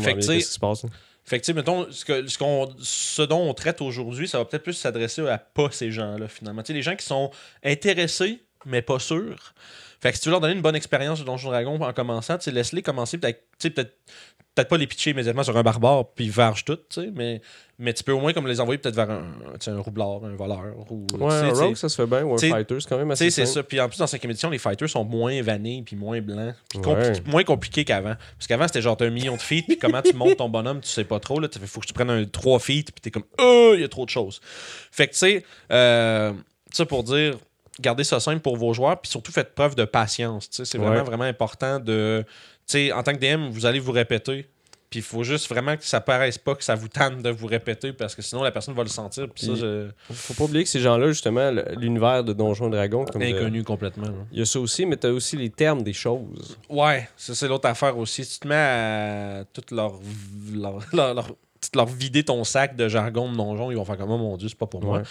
Fait 0.00 0.12
bien 0.14 0.20
ce 0.20 0.32
qui 0.32 0.42
se 0.42 0.58
passe. 0.58 0.84
là. 0.84 0.90
Fait 1.26 1.40
que, 1.40 1.52
mettons, 1.52 1.86
ce, 1.90 2.04
que, 2.04 2.26
ce, 2.26 2.36
qu'on, 2.36 2.68
ce 2.80 3.22
dont 3.22 3.48
on 3.48 3.54
traite 3.54 3.80
aujourd'hui, 3.80 4.28
ça 4.28 4.36
va 4.38 4.44
peut-être 4.44 4.62
plus 4.62 4.74
s'adresser 4.74 5.26
à 5.26 5.38
pas 5.38 5.70
ces 5.70 5.90
gens-là, 5.90 6.28
finalement. 6.28 6.62
Les 6.68 6.82
gens 6.82 6.96
qui 6.96 7.06
sont 7.06 7.30
intéressés, 7.64 8.40
mais 8.66 8.82
pas 8.82 8.98
sûrs. 8.98 9.54
Fait 10.04 10.10
que 10.10 10.16
si 10.16 10.20
tu 10.22 10.28
veux 10.28 10.32
leur 10.32 10.40
donner 10.42 10.52
une 10.52 10.60
bonne 10.60 10.76
expérience 10.76 11.18
de 11.18 11.24
Donjon 11.24 11.48
Dragon 11.48 11.80
en 11.80 11.92
commençant, 11.94 12.36
laisse-les 12.46 12.82
commencer, 12.82 13.16
peut-être, 13.16 13.40
peut-être, 13.58 14.68
pas 14.68 14.76
les 14.76 14.86
pitcher 14.86 15.12
immédiatement 15.12 15.42
sur 15.42 15.56
un 15.56 15.62
barbare, 15.62 16.12
puis 16.14 16.26
ils 16.26 16.30
vargent 16.30 16.62
tout, 16.66 16.76
tu 16.76 17.00
sais, 17.00 17.10
mais, 17.14 17.40
mais 17.78 17.94
tu 17.94 18.04
peux 18.04 18.12
au 18.12 18.20
moins 18.20 18.34
comme 18.34 18.46
les 18.46 18.60
envoyer 18.60 18.76
peut-être 18.76 18.96
vers 18.96 19.08
un, 19.10 19.24
un 19.66 19.78
roublard, 19.80 20.22
un 20.26 20.36
voleur. 20.36 20.74
Ou, 20.90 21.06
Ouais, 21.18 21.32
un 21.32 21.52
rogue, 21.54 21.74
ça 21.76 21.88
se 21.88 21.96
fait 21.96 22.06
bien. 22.06 22.22
Ou 22.22 22.34
un 22.34 22.38
fighter, 22.38 22.76
c'est 22.80 22.88
quand 22.90 22.98
même 22.98 23.10
assez 23.12 23.30
c'est 23.30 23.46
ça. 23.46 23.62
Puis 23.62 23.80
en 23.80 23.88
plus, 23.88 23.96
dans 23.96 24.06
5 24.06 24.22
édition, 24.26 24.50
les 24.50 24.58
fighters 24.58 24.90
sont 24.90 25.04
moins 25.04 25.40
vanés 25.40 25.82
puis 25.86 25.96
moins 25.96 26.20
blancs. 26.20 26.54
Puis 26.68 26.80
Ouais. 26.80 26.84
compli- 26.84 27.26
moins 27.30 27.42
compliqués 27.44 27.86
qu'avant. 27.86 28.14
Parce 28.38 28.46
qu'avant, 28.46 28.66
c'était 28.68 28.82
genre 28.82 28.98
t'as 28.98 29.06
un 29.06 29.10
million 29.10 29.36
de 29.36 29.40
feet. 29.40 29.64
Puis 29.66 29.78
comment 29.78 30.02
tu 30.02 30.12
montes 30.12 30.36
ton 30.36 30.50
bonhomme, 30.50 30.80
tu 30.82 30.88
sais 30.90 31.04
pas 31.04 31.18
trop. 31.18 31.40
Là. 31.40 31.48
Il 31.58 31.66
faut 31.66 31.80
que 31.80 31.86
tu 31.86 31.94
prennes 31.94 32.10
un 32.10 32.24
3 32.26 32.58
feet. 32.58 32.92
Puis 32.92 33.00
t'es 33.00 33.10
comme, 33.10 33.24
oh, 33.40 33.72
il 33.74 33.80
y 33.80 33.84
a 33.84 33.88
trop 33.88 34.04
de 34.04 34.10
choses. 34.10 34.40
Fait 34.92 35.06
que, 35.08 35.12
tu 35.14 35.18
sais, 35.20 35.44
euh, 35.72 36.32
ça 36.70 36.84
pour 36.84 37.02
dire, 37.04 37.38
gardez 37.80 38.04
ça 38.04 38.20
simple 38.20 38.40
pour 38.40 38.56
vos 38.56 38.72
joueurs. 38.74 39.00
Puis 39.00 39.10
surtout, 39.10 39.32
faites 39.32 39.54
preuve 39.54 39.74
de 39.74 39.84
patience. 39.84 40.48
Tu 40.50 40.64
C'est 40.64 40.78
vraiment, 40.78 40.96
Ouais. 40.96 41.02
vraiment 41.02 41.24
important 41.24 41.78
de. 41.80 42.24
Tu 42.66 42.72
sais, 42.88 42.92
en 42.92 43.02
tant 43.02 43.12
que 43.12 43.18
DM, 43.18 43.48
vous 43.50 43.66
allez 43.66 43.78
vous 43.78 43.92
répéter. 43.92 44.48
Puis 44.90 45.00
il 45.00 45.02
faut 45.02 45.24
juste 45.24 45.48
vraiment 45.48 45.76
que 45.76 45.84
ça 45.84 46.00
paraisse 46.00 46.38
pas 46.38 46.54
que 46.54 46.62
ça 46.62 46.76
vous 46.76 46.86
tente 46.86 47.20
de 47.20 47.28
vous 47.28 47.48
répéter 47.48 47.92
parce 47.92 48.14
que 48.14 48.22
sinon 48.22 48.44
la 48.44 48.52
personne 48.52 48.74
va 48.76 48.84
le 48.84 48.88
sentir. 48.88 49.26
Puis 49.34 49.44
ça, 49.46 49.54
je... 49.56 49.88
Faut 50.12 50.34
pas 50.34 50.44
oublier 50.44 50.62
que 50.62 50.70
ces 50.70 50.78
gens-là, 50.78 51.08
justement, 51.08 51.50
l'univers 51.76 52.22
de 52.22 52.32
Donjons 52.32 52.68
et 52.68 52.70
Dragons, 52.76 53.04
comme 53.04 53.20
de- 53.20 53.26
inconnu 53.26 53.64
complètement. 53.64 54.06
il 54.30 54.38
y 54.38 54.42
a 54.42 54.44
ça 54.44 54.60
aussi, 54.60 54.86
mais 54.86 54.96
t'as 54.96 55.10
aussi 55.10 55.36
les 55.36 55.50
termes 55.50 55.82
des 55.82 55.92
choses. 55.94 56.56
Ouais, 56.68 57.08
ça 57.16 57.34
c'est 57.34 57.48
l'autre 57.48 57.68
affaire 57.68 57.98
aussi. 57.98 58.24
Si 58.24 58.34
tu 58.34 58.38
te 58.40 58.46
mets 58.48 58.54
à 58.54 59.44
tout 59.52 59.64
leur, 59.74 59.94
leur, 60.54 60.78
leur- 60.92 61.14
leur- 61.14 61.36
leur 61.74 61.86
vider 61.86 62.24
ton 62.24 62.44
sac 62.44 62.76
de 62.76 62.88
jargon 62.88 63.30
de 63.30 63.36
donjon, 63.36 63.70
ils 63.70 63.76
vont 63.76 63.84
faire 63.84 63.96
comme 63.96 64.10
oh 64.10 64.18
mon 64.18 64.36
dieu, 64.36 64.48
c'est 64.48 64.58
pas 64.58 64.66
pour 64.66 64.82
moi. 64.82 65.02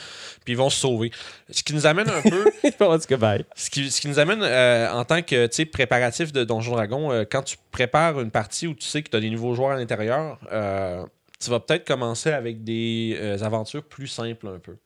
Puis 0.44 0.54
ils 0.54 0.58
vont 0.58 0.70
se 0.70 0.80
sauver. 0.80 1.12
Ce 1.50 1.64
qui 1.64 1.74
nous 1.74 1.86
amène 1.86 2.10
un 2.10 2.22
peu, 2.22 2.52
ce 2.64 3.70
qui, 3.70 3.92
ce 3.92 4.02
qui 4.02 4.08
nous 4.08 4.20
amène 4.20 4.42
euh, 4.44 4.92
en 4.92 5.06
tant 5.06 5.22
que 5.22 5.48
préparatif 5.66 6.32
de 6.32 6.44
Donjon 6.44 6.74
Dragon, 6.74 7.12
euh, 7.12 7.24
quand 7.30 7.44
tu 7.44 7.58
prépares 7.72 8.20
une 8.20 8.32
partie 8.32 8.68
où 8.68 8.74
tu 8.74 8.88
sais 8.88 9.02
que 9.02 9.10
tu 9.10 9.18
as 9.18 9.20
des 9.20 9.30
nouveaux 9.30 9.54
joueurs 9.54 9.72
à 9.72 9.76
l'intérieur, 9.76 10.40
euh, 10.52 11.04
tu 11.40 11.50
vas 11.50 11.60
peut-être 11.60 11.86
commencer 11.86 12.32
avec 12.32 12.64
des 12.64 13.18
aventures 13.42 13.84
plus 13.84 14.08
simples 14.08 14.48
un 14.48 14.60
peu. 14.60 14.78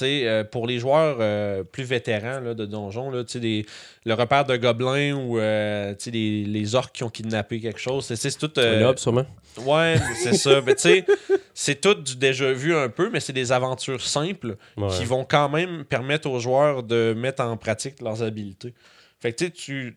Euh, 0.00 0.42
pour 0.42 0.66
les 0.66 0.78
joueurs 0.78 1.18
euh, 1.20 1.64
plus 1.64 1.84
vétérans 1.84 2.40
là, 2.40 2.54
de 2.54 2.64
donjon, 2.64 3.10
là, 3.10 3.24
des- 3.34 3.66
le 4.06 4.14
repère 4.14 4.44
de 4.46 4.56
gobelins 4.56 5.14
ou 5.14 5.38
euh, 5.38 5.90
tu 5.94 6.04
sais, 6.04 6.10
les, 6.10 6.44
les 6.44 6.74
orques 6.74 6.94
qui 6.94 7.04
ont 7.04 7.10
kidnappé 7.10 7.60
quelque 7.60 7.78
chose, 7.78 8.06
c'est 8.06 8.38
tout. 8.38 8.50
euh, 8.58 8.78
Un 8.78 8.80
lobe, 8.80 8.98
sûrement. 8.98 9.26
Ouais, 9.58 9.96
c'est 10.22 10.32
ça. 10.34 10.62
Mais 10.62 10.74
tu 10.76 10.82
sais, 10.82 11.04
c'est 11.52 11.80
tout 11.80 11.92
du 11.94 12.16
déjà 12.16 12.50
vu 12.52 12.74
un 12.74 12.88
peu, 12.88 13.10
mais 13.10 13.20
c'est 13.20 13.34
des 13.34 13.52
aventures 13.52 14.00
simples 14.00 14.56
Ouais. 14.78 14.88
qui 14.96 15.04
vont 15.04 15.24
quand 15.26 15.50
même 15.50 15.84
permettre 15.84 16.28
aux 16.30 16.40
joueurs 16.40 16.82
de 16.82 17.14
mettre 17.14 17.42
en 17.42 17.56
pratique 17.58 18.00
leurs 18.00 18.22
habiletés. 18.22 18.72
Fait 19.20 19.32
que 19.34 19.44
tu. 19.44 19.96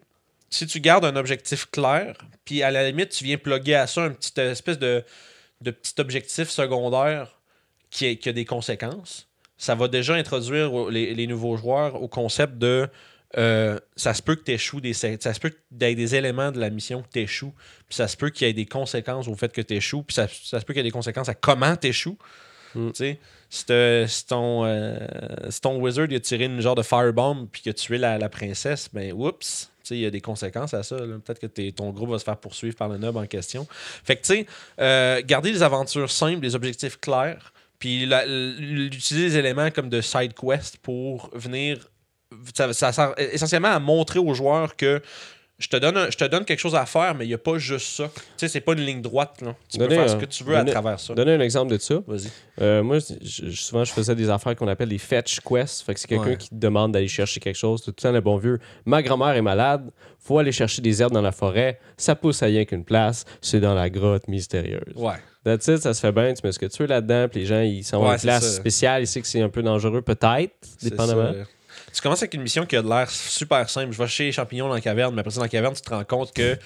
Si 0.49 0.67
tu 0.67 0.79
gardes 0.81 1.05
un 1.05 1.15
objectif 1.15 1.65
clair, 1.71 2.15
puis 2.43 2.61
à 2.63 2.69
la 2.69 2.85
limite, 2.87 3.09
tu 3.09 3.23
viens 3.23 3.37
plugger 3.37 3.75
à 3.75 3.87
ça 3.87 4.03
un 4.03 4.11
petit 4.11 4.31
euh, 4.39 4.51
espèce 4.51 4.77
de, 4.77 5.03
de 5.61 5.71
petit 5.71 5.93
objectif 5.99 6.49
secondaire 6.49 7.39
qui, 7.89 8.05
est- 8.05 8.17
qui 8.17 8.29
a 8.29 8.33
des 8.33 8.45
conséquences, 8.45 9.27
ça 9.57 9.75
va 9.75 9.87
déjà 9.87 10.15
introduire 10.15 10.89
les, 10.89 11.13
les 11.13 11.27
nouveaux 11.27 11.57
joueurs 11.57 12.01
au 12.01 12.07
concept 12.07 12.57
de 12.57 12.87
euh, 13.37 13.77
ça 13.95 14.13
se 14.13 14.21
peut 14.21 14.35
que 14.35 14.43
tu 14.43 14.51
échoues 14.51 14.81
des 14.81 14.93
ça 14.93 15.17
se 15.17 15.39
peut 15.39 15.49
qu'il 15.49 15.81
y 15.81 15.85
ait 15.85 15.95
des 15.95 16.15
éléments 16.15 16.51
de 16.51 16.59
la 16.59 16.69
mission 16.69 17.01
que 17.01 17.09
tu 17.11 17.19
échoues 17.19 17.53
puis 17.87 17.95
ça 17.95 18.07
se 18.07 18.15
peut 18.15 18.29
qu'il 18.29 18.47
y 18.47 18.49
ait 18.49 18.53
des 18.53 18.65
conséquences 18.65 19.27
au 19.27 19.35
fait 19.35 19.51
que 19.51 19.61
tu 19.61 19.73
échoues 19.73 20.03
puis 20.03 20.13
ça, 20.13 20.27
ça 20.27 20.59
se 20.59 20.65
peut 20.65 20.73
qu'il 20.73 20.79
y 20.79 20.85
ait 20.85 20.89
des 20.89 20.91
conséquences 20.91 21.29
à 21.29 21.33
comment 21.33 21.75
tu 21.75 21.87
échoues 21.87 22.17
Mm. 22.75 22.91
tu 22.91 23.17
si, 23.49 24.27
ton, 24.27 24.65
euh, 24.65 24.97
si 25.49 25.61
ton 25.61 25.79
wizard 25.79 26.07
il 26.09 26.15
a 26.15 26.19
tiré 26.19 26.45
une 26.45 26.59
genre 26.59 26.75
de 26.75 26.83
firebomb 26.83 27.47
puis 27.49 27.61
qu'il 27.61 27.69
a 27.69 27.73
tué 27.73 27.97
la, 27.97 28.17
la 28.17 28.27
princesse 28.27 28.89
ben 28.91 29.13
oups 29.13 29.71
tu 29.83 29.93
il 29.93 30.01
y 30.01 30.05
a 30.05 30.09
des 30.09 30.19
conséquences 30.21 30.73
à 30.73 30.81
ça. 30.81 30.97
Peut-être 30.97 31.39
que 31.39 31.69
ton 31.69 31.91
groupe 31.91 32.09
va 32.09 32.17
se 32.17 32.23
faire 32.23 32.37
poursuivre 32.37 32.75
par 32.75 32.89
le 32.89 32.97
nob 32.97 33.17
en 33.17 33.27
question. 33.27 33.67
Fait 34.03 34.15
que, 34.15 34.21
tu 34.21 34.33
sais, 34.33 34.47
euh, 34.81 35.21
garder 35.23 35.51
les 35.51 35.61
aventures 35.61 36.09
simples, 36.09 36.41
les 36.41 36.55
objectifs 36.55 36.99
clairs, 36.99 37.53
puis 37.85 38.03
utiliser 38.87 39.27
les 39.27 39.37
éléments 39.37 39.69
comme 39.69 39.89
de 39.89 40.01
side 40.01 40.33
quest 40.33 40.77
pour 40.77 41.29
venir. 41.33 41.87
Ça 42.53 42.73
sert 42.73 43.13
essentiellement 43.17 43.71
à 43.71 43.79
montrer 43.79 44.17
aux 44.17 44.33
joueurs 44.33 44.75
que 44.75 45.01
je 45.57 45.67
te 45.69 45.77
donne, 45.77 45.95
un- 45.95 46.09
je 46.09 46.17
te 46.17 46.25
donne 46.25 46.43
quelque 46.43 46.59
chose 46.59 46.75
à 46.75 46.85
faire, 46.85 47.15
mais 47.15 47.25
il 47.25 47.29
n'y 47.29 47.33
a 47.33 47.37
pas 47.37 47.57
juste 47.57 47.87
ça. 47.95 48.09
Tu 48.15 48.21
sais, 48.37 48.47
c'est 48.49 48.59
pas 48.61 48.73
une 48.73 48.81
ligne 48.81 49.01
droite. 49.01 49.41
Là. 49.41 49.55
Tu 49.69 49.77
peux 49.77 49.87
faire 49.89 50.09
ce 50.09 50.15
que 50.17 50.25
tu 50.25 50.43
veux 50.43 50.55
à 50.57 50.63
travers 50.65 50.99
ça. 50.99 51.13
Donner 51.13 51.33
un 51.33 51.39
exemple 51.39 51.71
de 51.71 51.77
ça. 51.77 51.95
Vas-y. 52.05 52.29
Euh, 52.61 52.83
moi, 52.83 52.97
je- 52.99 53.49
souvent, 53.51 53.83
je 53.85 53.93
faisais 53.93 54.15
des 54.15 54.29
affaires 54.29 54.55
qu'on 54.55 54.67
appelle 54.67 54.89
des 54.89 54.97
fetch 54.97 55.39
quests. 55.39 55.81
Fait 55.85 55.93
que 55.93 55.99
c'est 55.99 56.07
quelqu'un 56.07 56.31
Ouais. 56.31 56.37
qui 56.37 56.49
te 56.49 56.55
demande 56.55 56.91
d'aller 56.91 57.07
chercher 57.07 57.39
quelque 57.39 57.55
chose. 57.55 57.81
Tout 57.81 57.91
le 57.91 58.01
temps, 58.01 58.11
le 58.11 58.21
bon 58.21 58.37
vieux. 58.37 58.59
Ma 58.85 59.01
grand-mère 59.01 59.35
est 59.35 59.41
malade. 59.41 59.89
Faut 60.19 60.39
aller 60.39 60.51
chercher 60.51 60.81
des 60.81 61.01
herbes 61.01 61.13
dans 61.13 61.21
la 61.21 61.31
forêt. 61.31 61.79
Ça 61.97 62.15
pousse 62.15 62.41
à 62.43 62.47
rien 62.47 62.65
qu'une 62.65 62.83
place. 62.83 63.23
C'est 63.41 63.59
dans 63.59 63.75
la 63.75 63.89
grotte 63.89 64.27
mystérieuse. 64.27 64.93
Ouais. 64.95 65.13
That's 65.43 65.67
it, 65.67 65.77
ça 65.77 65.93
se 65.93 65.99
fait 65.99 66.11
bien. 66.11 66.33
Tu 66.33 66.41
mets 66.43 66.51
ce 66.51 66.57
que 66.57 66.65
tu 66.65 66.81
veux 66.81 66.87
là-dedans. 66.89 67.27
Puis 67.29 67.41
les 67.41 67.45
gens, 67.45 67.61
ils 67.61 67.83
sont 67.83 67.97
Ouais, 68.01 68.15
en 68.15 68.17
place 68.17 68.43
ça. 68.43 68.49
spéciale. 68.49 69.03
Ils 69.03 69.07
savent 69.07 69.21
que 69.21 69.29
c'est 69.29 69.41
un 69.41 69.49
peu 69.49 69.61
dangereux, 69.61 70.01
peut-être, 70.01 70.51
C'est 70.79 70.89
dépendamment. 70.89 71.31
Tu 71.93 72.01
commences 72.01 72.21
avec 72.21 72.33
une 72.33 72.41
mission 72.41 72.65
qui 72.65 72.75
a 72.75 72.81
de 72.81 72.89
l'air 72.89 73.09
super 73.09 73.69
simple. 73.69 73.91
Je 73.91 73.97
vais 73.97 74.05
chercher 74.05 74.25
les 74.25 74.31
champignons 74.31 74.67
dans 74.67 74.73
la 74.73 74.81
caverne, 74.81 75.13
mais 75.13 75.21
après 75.21 75.31
ça, 75.31 75.37
dans 75.37 75.43
la 75.43 75.49
caverne, 75.49 75.73
tu 75.73 75.81
te 75.81 75.89
rends 75.89 76.03
compte 76.03 76.33
que. 76.33 76.57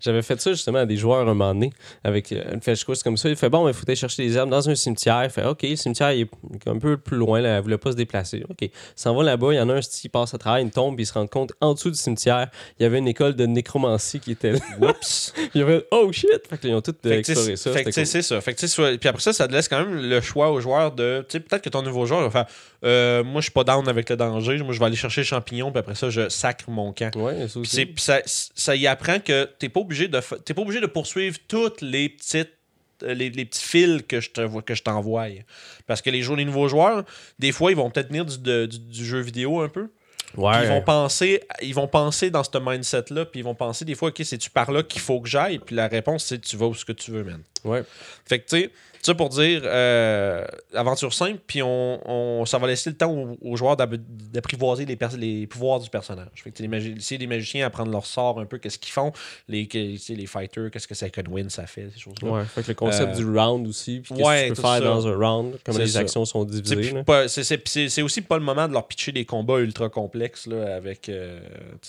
J'avais 0.00 0.22
fait 0.22 0.40
ça 0.40 0.52
justement 0.52 0.78
à 0.78 0.86
des 0.86 0.96
joueurs 0.96 1.20
un 1.20 1.24
moment 1.24 1.52
donné, 1.54 1.72
avec 2.04 2.32
euh, 2.32 2.42
une 2.52 2.60
fetch 2.60 2.84
quest 2.84 3.02
comme 3.02 3.16
ça. 3.16 3.28
Il 3.28 3.36
fait 3.36 3.48
bon, 3.50 3.68
il 3.68 3.74
faut 3.74 3.84
aller 3.86 3.96
chercher 3.96 4.26
des 4.26 4.36
herbes 4.36 4.50
dans 4.50 4.68
un 4.68 4.74
cimetière. 4.74 5.22
Il 5.24 5.30
fait 5.30 5.44
OK, 5.44 5.62
le 5.62 5.76
cimetière 5.76 6.12
il 6.12 6.22
est 6.22 6.68
un 6.68 6.78
peu 6.78 6.96
plus 6.96 7.16
loin, 7.16 7.40
là, 7.40 7.56
elle 7.56 7.62
voulait 7.62 7.78
pas 7.78 7.92
se 7.92 7.96
déplacer. 7.96 8.44
OK. 8.48 8.68
S'en 8.96 9.14
va 9.14 9.22
là-bas, 9.22 9.52
il 9.52 9.56
y 9.56 9.60
en 9.60 9.68
a 9.68 9.74
un 9.74 9.80
qui 9.80 10.08
passe 10.08 10.34
à 10.34 10.38
travers, 10.38 10.60
il 10.60 10.70
tombe, 10.70 10.94
puis 10.96 11.04
il 11.04 11.06
se 11.06 11.12
rend 11.12 11.26
compte 11.26 11.52
en 11.60 11.74
dessous 11.74 11.90
du 11.90 11.98
cimetière, 11.98 12.48
il 12.78 12.82
y 12.82 12.86
avait 12.86 12.98
une 12.98 13.08
école 13.08 13.34
de 13.34 13.46
nécromancie 13.46 14.20
qui 14.20 14.32
était 14.32 14.52
là. 14.52 14.58
Oups! 14.80 15.34
il 15.54 15.60
y 15.60 15.62
avait 15.62 15.84
Oh 15.90 16.10
shit! 16.12 16.28
Fait 16.48 16.58
que 16.58 16.66
là, 16.66 16.72
ils 16.72 16.74
ont 16.74 16.80
tout 16.80 16.94
euh, 17.04 17.08
Fait 17.08 17.18
exploré 17.18 17.56
ça. 17.56 17.72
fait 17.72 17.84
que, 17.84 17.90
c'est 17.92 18.22
ça. 18.22 18.40
Fait 18.40 18.54
que, 18.54 18.66
soit- 18.66 18.98
Puis 18.98 19.08
après 19.08 19.22
ça, 19.22 19.32
ça 19.32 19.46
te 19.48 19.52
laisse 19.52 19.68
quand 19.68 19.84
même 19.84 19.96
le 19.96 20.20
choix 20.20 20.50
aux 20.50 20.60
joueurs 20.60 20.92
de. 20.92 21.24
Tu 21.28 21.38
sais, 21.38 21.40
peut-être 21.40 21.62
que 21.62 21.68
ton 21.68 21.82
nouveau 21.82 22.06
joueur 22.06 22.22
va 22.22 22.30
faire 22.30 22.46
euh, 22.84 23.22
Moi, 23.24 23.40
je 23.40 23.44
suis 23.46 23.52
pas 23.52 23.64
down 23.64 23.86
avec 23.88 24.08
le 24.10 24.16
danger. 24.16 24.58
Moi, 24.58 24.72
je 24.72 24.78
vais 24.78 24.84
aller 24.86 24.96
chercher 24.96 25.20
les 25.22 25.26
champignons, 25.26 25.70
puis 25.70 25.78
après 25.80 25.94
ça, 25.94 26.10
je 26.10 26.28
sacre 26.28 26.70
mon 26.70 26.92
camp. 26.92 27.14
Ouais, 27.16 27.48
ça 27.48 27.58
aussi. 27.60 27.86
puis 27.86 28.02
ça, 28.02 28.20
ça 28.24 28.76
y 28.76 28.86
apprend 28.86 29.18
que 29.20 29.48
t'es 29.58 29.68
pas 29.68 29.80
obligé 29.90 30.08
de 30.08 30.20
t'es 30.44 30.54
pas 30.54 30.62
obligé 30.62 30.80
de 30.80 30.86
poursuivre 30.86 31.36
toutes 31.48 31.80
les 31.82 32.08
petites 32.08 32.52
euh, 33.02 33.12
les, 33.14 33.28
les 33.30 33.44
petits 33.44 33.64
fils 33.64 34.02
que 34.06 34.20
je 34.20 34.30
te 34.30 34.60
que 34.60 34.74
je 34.74 34.82
t'envoie. 34.82 35.26
Parce 35.86 36.00
que 36.02 36.10
les, 36.10 36.22
jou- 36.22 36.36
les 36.36 36.44
nouveaux 36.44 36.68
joueurs, 36.68 37.04
des 37.38 37.50
fois, 37.50 37.72
ils 37.72 37.76
vont 37.76 37.90
peut-être 37.90 38.08
venir 38.08 38.24
du, 38.24 38.38
de- 38.38 38.66
du- 38.66 38.78
du 38.78 39.04
jeu 39.04 39.20
vidéo 39.20 39.60
un 39.60 39.68
peu. 39.68 39.88
Ouais. 40.36 40.62
Ils 40.62 40.68
vont 40.68 40.82
penser, 40.82 41.42
ils 41.60 41.74
vont 41.74 41.88
penser 41.88 42.30
dans 42.30 42.44
ce 42.44 42.56
mindset-là, 42.56 43.24
puis 43.26 43.40
ils 43.40 43.42
vont 43.42 43.56
penser 43.56 43.84
des 43.84 43.96
fois, 43.96 44.10
OK, 44.10 44.20
c'est-tu 44.24 44.48
par 44.48 44.70
là 44.70 44.84
qu'il 44.84 45.00
faut 45.00 45.20
que 45.20 45.28
j'aille? 45.28 45.58
Puis 45.58 45.74
la 45.74 45.88
réponse, 45.88 46.24
c'est 46.26 46.38
tu 46.40 46.56
vas 46.56 46.66
où 46.66 46.74
ce 46.74 46.84
que 46.84 46.92
tu 46.92 47.10
veux, 47.10 47.24
man. 47.24 47.42
Ouais. 47.64 47.82
Fait 48.28 48.38
que, 48.38 48.48
tu 48.48 48.60
sais, 48.60 48.70
ça 49.02 49.14
pour 49.14 49.28
dire, 49.30 49.62
euh, 49.64 50.44
aventure 50.74 51.12
simple, 51.14 51.40
puis 51.46 51.62
on, 51.62 52.00
on- 52.40 52.44
ça 52.46 52.58
va 52.58 52.66
laisser 52.66 52.90
le 52.90 52.96
temps 52.96 53.10
aux, 53.12 53.36
aux 53.42 53.56
joueurs 53.56 53.76
d'apprivoiser 53.76 54.84
les, 54.86 54.98
les 55.18 55.46
pouvoirs 55.46 55.80
du 55.80 55.88
personnage. 55.90 56.28
Fait 56.34 56.50
que 56.50 56.62
les, 56.62 56.68
les 57.18 57.26
magiciens 57.26 57.66
à 57.66 57.70
prendre 57.70 57.90
leur 57.90 58.06
sort 58.06 58.40
un 58.40 58.46
peu, 58.46 58.58
qu'est-ce 58.58 58.78
qu'ils 58.78 58.92
font, 58.92 59.12
les, 59.48 59.68
les 59.72 60.26
fighters, 60.26 60.70
qu'est-ce 60.70 60.86
que 60.88 60.94
Second 60.94 61.22
Win 61.30 61.48
ça 61.50 61.66
fait, 61.66 61.88
ces 61.94 62.00
choses-là. 62.00 62.28
Ouais, 62.30 62.44
fait 62.44 62.62
que 62.62 62.68
le 62.68 62.74
concept 62.74 63.14
Euh, 63.14 63.16
du 63.16 63.24
round 63.38 63.66
aussi, 63.66 64.00
puis 64.00 64.14
qu'est-ce 64.14 64.28
ouais, 64.28 64.42
que 64.50 64.54
tu 64.54 64.56
peux 64.56 64.62
faire 64.68 64.78
ça. 64.78 64.80
dans 64.80 65.06
un 65.06 65.16
round, 65.16 65.58
comment 65.64 65.78
les 65.78 65.86
ça. 65.88 66.00
actions 66.00 66.24
sont 66.24 66.44
divisées. 66.44 66.76
c'est- 67.88 68.02
aussi 68.02 68.20
pas 68.22 68.38
le 68.38 68.44
moment 68.44 68.68
de 68.68 68.72
leur 68.72 68.86
pitcher 68.86 69.12
des 69.12 69.24
combats 69.24 69.58
ultra 69.60 69.88
complexes 69.88 70.46
là, 70.46 70.76
avec 70.76 71.08
euh, 71.08 71.40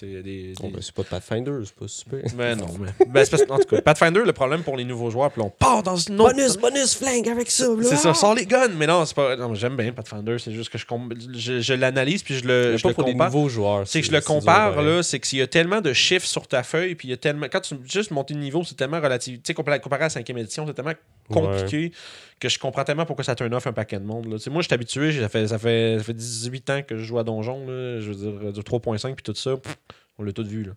des, 0.01 0.53
Bon, 0.59 0.67
des- 0.67 0.73
ben, 0.75 0.81
c'est 0.81 0.93
pas 0.93 1.03
de 1.03 1.07
Pathfinder, 1.07 1.51
c'est 1.65 1.75
pas 1.75 1.87
super. 1.87 2.19
Mais 2.37 2.55
non, 2.55 2.67
mais. 2.79 2.89
Ben, 3.07 3.25
parce- 3.29 3.43
en 3.49 3.57
tout 3.59 3.65
cas, 3.75 3.81
Pathfinder, 3.81 4.21
le 4.25 4.33
problème 4.33 4.63
pour 4.63 4.77
les 4.77 4.83
nouveaux 4.85 5.09
joueurs, 5.09 5.31
puis 5.31 5.41
on 5.41 5.49
part 5.49 5.83
dans 5.83 5.95
une 5.97 6.19
autre. 6.21 6.33
bonus, 6.61 7.00
flingue 7.01 7.29
avec 7.29 7.49
ça, 7.51 7.65
C'est 7.83 7.95
ça, 7.97 8.13
sors 8.13 8.35
les 8.35 8.45
guns! 8.45 8.69
Mais 8.77 8.87
non, 8.87 9.03
c'est 9.05 9.15
pas. 9.15 9.35
Non, 9.35 9.53
j'aime 9.55 9.75
bien 9.75 9.91
Pathfinder, 9.91 10.37
c'est 10.39 10.51
juste 10.51 10.69
que 10.69 10.77
je, 10.77 10.85
com- 10.85 11.13
je, 11.35 11.59
je 11.59 11.73
l'analyse 11.73 12.23
puis 12.23 12.35
je 12.37 12.45
le, 12.47 12.77
je 12.77 12.83
pas 12.83 12.89
le 12.89 12.95
pour 12.95 13.05
compare. 13.05 13.31
nouveaux 13.31 13.49
joueurs. 13.49 13.87
C'est 13.87 14.01
que 14.01 14.07
je 14.07 14.11
le 14.11 14.21
compare, 14.21 14.81
là, 14.81 15.03
c'est 15.03 15.19
qu'il 15.19 15.39
y 15.39 15.41
a 15.41 15.47
tellement 15.47 15.81
de 15.81 15.93
chiffres 15.93 16.27
sur 16.27 16.47
ta 16.47 16.63
feuille, 16.63 16.95
puis 16.95 17.07
il 17.07 17.11
y 17.11 17.13
a 17.13 17.17
tellement. 17.17 17.47
Quand 17.51 17.61
tu 17.61 17.75
juste 17.85 18.11
monter 18.11 18.33
de 18.33 18.39
niveau, 18.39 18.63
c'est 18.63 18.75
tellement 18.75 19.01
relatif. 19.01 19.35
Tu 19.37 19.41
sais, 19.47 19.53
comparé, 19.53 19.79
comparé 19.79 20.03
à 20.03 20.05
la 20.05 20.09
cinquième 20.09 20.37
édition, 20.37 20.65
c'est 20.67 20.73
tellement 20.73 20.93
compliqué 21.29 21.91
que 22.39 22.49
je 22.49 22.57
comprends 22.59 22.83
tellement 22.83 23.05
pourquoi 23.05 23.23
ça 23.23 23.35
turn 23.35 23.53
off 23.53 23.67
un 23.67 23.73
paquet 23.73 23.99
de 23.99 24.05
monde. 24.05 24.25
Là. 24.25 24.37
Moi, 24.49 24.61
je 24.61 24.67
suis 24.67 24.73
habitué, 24.73 25.11
ça 25.19 25.29
fait, 25.29 25.47
ça, 25.47 25.57
fait, 25.59 25.97
ça 25.99 26.03
fait 26.03 26.13
18 26.13 26.69
ans 26.71 26.81
que 26.81 26.97
je 26.97 27.03
joue 27.03 27.19
à 27.19 27.23
Donjon, 27.23 27.65
là, 27.67 27.99
je 27.99 28.11
veux 28.11 28.15
dire, 28.15 28.53
de 28.53 28.61
3.5 28.61 29.13
puis 29.13 29.23
tout 29.23 29.35
ça, 29.35 29.55
pff, 29.57 29.77
on 30.17 30.23
l'a 30.23 30.31
tout 30.31 30.43
vu. 30.43 30.63
Là. 30.63 30.71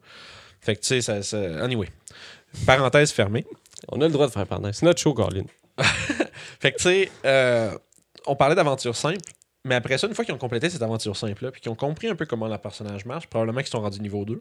Fait 0.60 0.76
que, 0.76 0.80
tu 0.80 0.88
sais, 0.88 1.00
ça, 1.00 1.22
ça. 1.22 1.38
Anyway. 1.62 1.88
Parenthèse 2.66 3.10
fermée. 3.12 3.44
On 3.88 4.00
a 4.00 4.06
le 4.06 4.12
droit 4.12 4.26
de 4.26 4.32
faire 4.32 4.46
pardon. 4.46 4.70
C'est 4.72 4.86
notre 4.86 5.00
show, 5.00 5.12
Colin. 5.12 5.42
Fait 6.60 6.72
que, 6.72 6.76
tu 6.78 6.84
sais, 6.84 7.10
euh, 7.24 7.76
on 8.26 8.36
parlait 8.36 8.54
d'aventure 8.54 8.96
simple, 8.96 9.30
mais 9.64 9.74
après 9.74 9.98
ça, 9.98 10.06
une 10.06 10.14
fois 10.14 10.24
qu'ils 10.24 10.34
ont 10.34 10.38
complété 10.38 10.70
cette 10.70 10.82
aventure 10.82 11.16
simple-là, 11.16 11.50
puis 11.50 11.60
qu'ils 11.60 11.70
ont 11.70 11.76
compris 11.76 12.08
un 12.08 12.16
peu 12.16 12.26
comment 12.26 12.48
le 12.48 12.58
personnage 12.58 13.04
marche, 13.04 13.26
probablement 13.26 13.60
qu'ils 13.60 13.70
sont 13.70 13.80
rendus 13.80 14.00
niveau 14.00 14.24
2. 14.24 14.40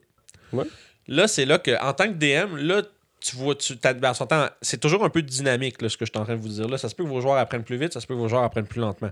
Ouais. 0.53 0.65
Là, 1.07 1.27
c'est 1.27 1.45
là 1.45 1.60
que, 1.60 1.81
en 1.81 1.93
tant 1.93 2.05
que 2.05 2.13
DM, 2.13 2.57
là, 2.57 2.81
tu 3.19 3.38
vois, 3.38 3.55
tu 3.55 3.75
ben, 3.75 4.13
c'est 4.62 4.79
toujours 4.79 5.03
un 5.05 5.10
peu 5.10 5.22
dynamique, 5.22 5.81
là, 5.81 5.88
ce 5.88 5.98
que 5.98 6.05
je 6.05 6.12
suis 6.12 6.19
en 6.19 6.25
train 6.25 6.36
de 6.36 6.41
vous 6.41 6.50
dire. 6.50 6.67
Là. 6.67 6.77
Ça 6.77 6.89
se 6.89 6.95
peut 6.95 7.03
que 7.03 7.10
vos 7.10 7.22
joueurs 7.22 7.38
apprennent 7.38 7.63
plus 7.63 7.77
vite, 7.77 7.93
ça 7.93 8.01
se 8.01 8.07
peut 8.07 8.15
que 8.15 8.19
vos 8.19 8.27
joueurs 8.27 8.43
apprennent 8.43 8.67
plus 8.67 8.81
lentement. 8.81 9.12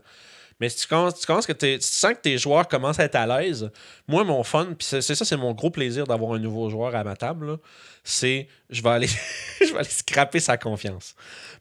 Mais 0.62 0.70
si 0.70 0.78
tu 0.78 0.88
commences, 0.88 1.20
tu 1.20 1.26
commences 1.26 1.48
que 1.48 1.52
t'es- 1.54 1.78
si 1.82 1.92
tu 1.92 1.98
sens 1.98 2.14
que 2.14 2.22
tes 2.22 2.38
joueurs 2.38 2.68
commencent 2.68 3.00
à 3.00 3.04
être 3.06 3.16
à 3.16 3.26
l'aise, 3.26 3.70
moi, 4.08 4.24
mon 4.24 4.44
fun, 4.44 4.68
puis 4.78 4.88
c'est 4.88 5.02
ça, 5.02 5.26
c'est 5.26 5.36
mon 5.36 5.54
gros 5.54 5.72
plaisir 5.72 6.06
d'avoir 6.06 6.34
un 6.34 6.40
nouveau 6.40 6.70
joueur 6.70 6.96
à 6.96 7.04
ma 7.04 7.16
table, 7.16 7.58
c'est 8.04 8.48
je 8.70 8.82
vais 8.84 8.90
aller 8.90 9.08
je 9.60 9.74
vais 9.74 9.80
aller 9.80 9.90
scraper 9.90 10.40
sa 10.40 10.58
confiance. 10.58 11.16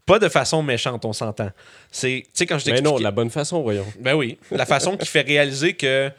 Pas 0.07 0.19
de 0.19 0.29
façon 0.29 0.63
méchante, 0.63 1.05
on 1.05 1.13
s'entend. 1.13 1.51
C'est, 1.91 2.23
tu 2.27 2.31
sais, 2.35 2.47
quand 2.47 2.59
je 2.59 2.71
Mais 2.71 2.81
non, 2.83 2.99
la 2.99 3.11
bonne 3.11 3.31
façon, 3.31 3.63
voyons. 3.63 3.87
Ben 4.01 4.15
oui, 4.15 4.39
la 4.51 4.67
façon 4.67 4.97
qui 4.97 5.07
fait 5.07 5.23
réaliser 5.23 5.75
que, 5.75 6.11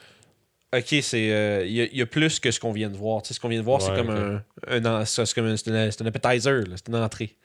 OK, 0.75 0.95
c'est 1.01 1.31
euh, 1.31 1.63
il 1.65 1.73
y, 1.73 1.81
a- 1.81 1.85
il 1.91 1.97
y 1.97 2.01
a 2.01 2.05
plus 2.05 2.39
que 2.39 2.49
ce 2.49 2.59
qu'on 2.59 2.71
vient 2.71 2.89
de 2.89 2.97
voir. 2.97 3.21
Ce 3.25 3.39
qu'on 3.39 3.49
vient 3.49 3.59
de 3.59 3.63
voir, 3.65 3.81
c'est 3.81 3.91
comme 3.93 4.09
un, 4.09 4.41
comme 4.67 4.85
un, 4.87 5.05
c'est 5.05 6.01
un- 6.01 6.05
appetizer, 6.07 6.63
c'est 6.75 6.87
une 6.87 6.95
entrée. 6.95 7.35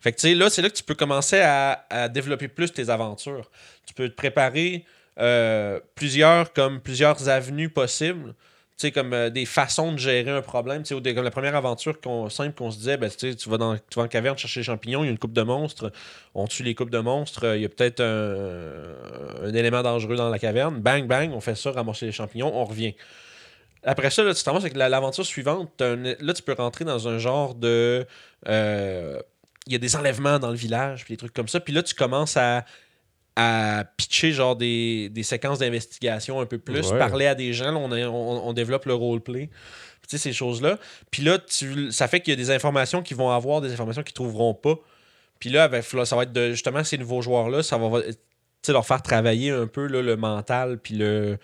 Fait 0.00 0.12
que 0.12 0.16
tu 0.16 0.28
sais, 0.28 0.34
là, 0.34 0.50
c'est 0.50 0.62
là 0.62 0.70
que 0.70 0.76
tu 0.76 0.84
peux 0.84 0.94
commencer 0.94 1.40
à, 1.40 1.86
à 1.90 2.08
développer 2.08 2.48
plus 2.48 2.72
tes 2.72 2.90
aventures. 2.90 3.50
Tu 3.86 3.94
peux 3.94 4.08
te 4.08 4.14
préparer 4.14 4.84
euh, 5.18 5.80
plusieurs, 5.94 6.52
comme 6.52 6.80
plusieurs 6.80 7.28
avenues 7.28 7.70
possibles. 7.70 8.34
Tu 8.78 8.88
sais, 8.88 8.92
comme 8.92 9.14
euh, 9.14 9.30
des 9.30 9.46
façons 9.46 9.92
de 9.92 9.96
gérer 9.96 10.30
un 10.30 10.42
problème. 10.42 10.82
Tu 10.82 10.94
sais, 10.94 11.14
comme 11.14 11.24
la 11.24 11.30
première 11.30 11.56
aventure 11.56 11.96
simple 12.28 12.54
qu'on 12.54 12.70
se 12.70 12.76
disait, 12.76 12.98
ben, 12.98 13.08
tu 13.08 13.30
sais, 13.30 13.34
tu 13.34 13.48
vas 13.48 13.56
dans 13.56 13.74
tu 13.76 13.82
vas 13.96 14.02
en 14.02 14.08
caverne 14.08 14.36
chercher 14.36 14.60
les 14.60 14.64
champignons, 14.64 15.02
il 15.02 15.06
y 15.06 15.08
a 15.08 15.12
une 15.12 15.18
coupe 15.18 15.32
de 15.32 15.40
monstres, 15.40 15.90
on 16.34 16.46
tue 16.46 16.62
les 16.62 16.74
coupes 16.74 16.90
de 16.90 16.98
monstres, 16.98 17.44
euh, 17.44 17.56
il 17.56 17.62
y 17.62 17.64
a 17.64 17.70
peut-être 17.70 18.00
un, 18.02 19.46
un 19.48 19.54
élément 19.54 19.82
dangereux 19.82 20.16
dans 20.16 20.28
la 20.28 20.38
caverne, 20.38 20.78
bang, 20.80 21.06
bang, 21.06 21.32
on 21.32 21.40
fait 21.40 21.54
ça, 21.54 21.72
ramasser 21.72 22.04
les 22.04 22.12
champignons, 22.12 22.54
on 22.54 22.66
revient. 22.66 22.94
Après 23.82 24.10
ça, 24.10 24.22
là, 24.24 24.34
tu 24.34 24.42
te 24.42 24.48
ramasses 24.50 24.64
avec 24.64 24.76
la- 24.76 24.90
l'aventure 24.90 25.24
suivante, 25.24 25.80
là, 25.80 26.34
tu 26.34 26.42
peux 26.42 26.52
rentrer 26.52 26.84
dans 26.84 27.08
un 27.08 27.18
genre 27.18 27.54
de... 27.54 28.06
Il 29.66 29.72
y 29.72 29.76
a 29.76 29.78
des 29.78 29.96
enlèvements 29.96 30.38
dans 30.38 30.50
le 30.50 30.56
village, 30.56 31.04
puis 31.04 31.14
des 31.14 31.18
trucs 31.18 31.32
comme 31.34 31.48
ça, 31.48 31.60
puis 31.60 31.72
là, 31.72 31.82
tu 31.82 31.94
commences 31.94 32.36
à 32.36 32.64
à 33.38 33.84
pitcher 33.98 34.32
genre 34.32 34.56
des, 34.56 35.10
des 35.10 35.22
séquences 35.22 35.58
d'investigation 35.58 36.40
un 36.40 36.46
peu 36.46 36.56
plus, 36.56 36.90
Ouais. 36.90 36.98
parler 36.98 37.26
à 37.26 37.34
des 37.34 37.52
gens, 37.52 37.70
là, 37.70 37.76
on, 37.78 37.92
a- 37.92 38.06
on, 38.08 38.48
on 38.48 38.52
développe 38.54 38.86
le 38.86 38.94
roleplay. 38.94 39.50
Tu 40.08 40.16
sais, 40.16 40.18
ces 40.18 40.32
choses-là. 40.32 40.78
Puis 41.10 41.22
là, 41.22 41.38
tu, 41.38 41.92
ça 41.92 42.08
fait 42.08 42.20
qu'il 42.20 42.30
y 42.30 42.32
a 42.32 42.36
des 42.36 42.50
informations 42.50 43.02
qu'ils 43.02 43.18
vont 43.18 43.28
avoir, 43.30 43.60
des 43.60 43.70
informations 43.74 44.02
qu'ils 44.02 44.14
trouveront 44.14 44.54
pas. 44.54 44.76
Puis 45.38 45.50
là, 45.50 45.68
ça 46.06 46.16
va 46.16 46.22
être 46.22 46.32
de, 46.32 46.52
justement 46.52 46.82
ces 46.82 46.96
nouveaux 46.96 47.20
joueurs-là, 47.20 47.62
ça 47.62 47.76
va 47.76 48.00
leur 48.68 48.86
faire 48.86 49.02
travailler 49.02 49.50
un 49.50 49.66
peu 49.66 49.86
là, 49.86 50.00
le 50.00 50.16
mental, 50.16 50.78
puis 50.78 50.94
le, 50.94 51.36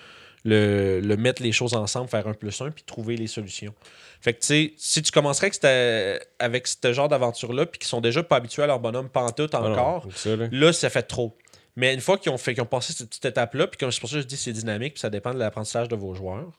le, 0.45 1.01
le 1.01 1.17
mettre 1.17 1.43
les 1.43 1.53
choses 1.53 1.75
ensemble, 1.75 2.09
faire 2.09 2.27
un 2.27 2.35
plus 2.35 2.61
un, 2.61 2.71
puis 2.71 2.83
trouver 2.85 3.17
les 3.17 3.27
solutions. 3.27 3.75
Fait 4.21 4.35
que, 4.35 4.41
tu 4.41 4.47
sais, 4.47 4.75
si 4.77 5.03
tu 5.03 5.11
commencerais 5.11 5.51
avec, 5.63 6.29
avec 6.39 6.67
ce 6.67 6.93
genre 6.93 7.09
d'aventure-là, 7.09 7.67
puis 7.67 7.79
qu'ils 7.79 7.89
sont 7.89 8.01
déjà 8.01 8.23
pas 8.23 8.37
habitués 8.37 8.63
à 8.63 8.67
leur 8.67 8.81
bonhomme 8.81 9.09
pantoute 9.09 9.55
Ah 9.55 9.63
encore, 9.63 10.07
ça, 10.15 10.37
là. 10.37 10.49
Là, 10.51 10.73
ça 10.73 10.91
fait 10.91 11.03
trop. 11.03 11.37
Mais 11.77 11.95
une 11.95 12.01
fois 12.01 12.19
qu'ils 12.19 12.31
ont, 12.31 12.39
fait, 12.39 12.55
qu'ils 12.55 12.63
ont 12.63 12.67
passé 12.67 12.93
cette 12.93 13.09
petite 13.09 13.25
étape-là, 13.25 13.67
puis 13.67 13.79
comme 13.79 13.91
c'est 13.91 14.01
pour 14.01 14.09
ça 14.09 14.17
que 14.17 14.23
je 14.23 14.27
dis 14.27 14.37
que 14.37 14.41
c'est 14.41 14.53
dynamique, 14.53 14.95
puis 14.95 15.01
ça 15.01 15.11
dépend 15.11 15.33
de 15.33 15.39
l'apprentissage 15.39 15.89
de 15.89 15.97
vos 15.97 16.15
joueurs, 16.15 16.53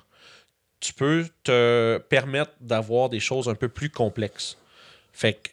tu 0.80 0.94
peux 0.94 1.26
te 1.44 1.98
permettre 2.10 2.52
d'avoir 2.60 3.10
des 3.10 3.20
choses 3.20 3.48
un 3.48 3.56
peu 3.56 3.70
plus 3.70 3.90
complexes. 3.90 4.58
Fait 5.14 5.34
que, 5.34 5.50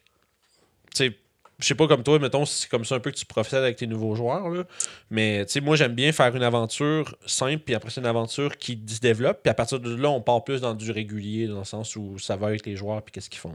tu 0.95 1.05
sais, 1.05 1.19
je 1.61 1.67
sais 1.67 1.75
pas 1.75 1.87
comme 1.87 2.03
toi, 2.03 2.19
mettons, 2.19 2.45
c'est 2.45 2.69
comme 2.69 2.85
ça 2.85 2.97
un 2.97 3.01
peu 3.01 3.11
que 3.11 3.17
tu 3.17 3.27
procèdes 3.27 3.63
avec 3.63 3.77
tes 3.77 3.87
nouveaux 3.87 4.15
joueurs, 4.15 4.65
mais 5.11 5.45
tu 5.47 5.53
sais, 5.53 5.61
moi 5.61 5.77
j'aime 5.77 5.95
bien 5.95 6.13
faire 6.13 6.35
une 6.35 6.43
aventure 6.43 7.17
simple, 7.27 7.63
puis 7.65 7.75
après 7.75 7.91
c'est 7.91 8.01
une 8.01 8.07
aventure 8.07 8.57
qui 8.57 8.81
se 8.87 9.01
développe, 9.01 9.41
puis 9.43 9.51
à 9.51 9.55
partir 9.55 9.81
de 9.81 9.95
là, 9.95 10.11
on 10.11 10.21
part 10.21 10.45
plus 10.45 10.61
dans 10.61 10.75
du 10.75 10.91
régulier, 10.91 11.47
dans 11.47 11.59
le 11.59 11.65
sens 11.65 11.97
où 11.97 12.19
ça 12.19 12.37
va 12.37 12.49
avec 12.49 12.67
les 12.67 12.77
joueurs, 12.77 13.03
puis 13.03 13.13
qu'est-ce 13.13 13.31
qu'ils 13.31 13.41
font. 13.41 13.55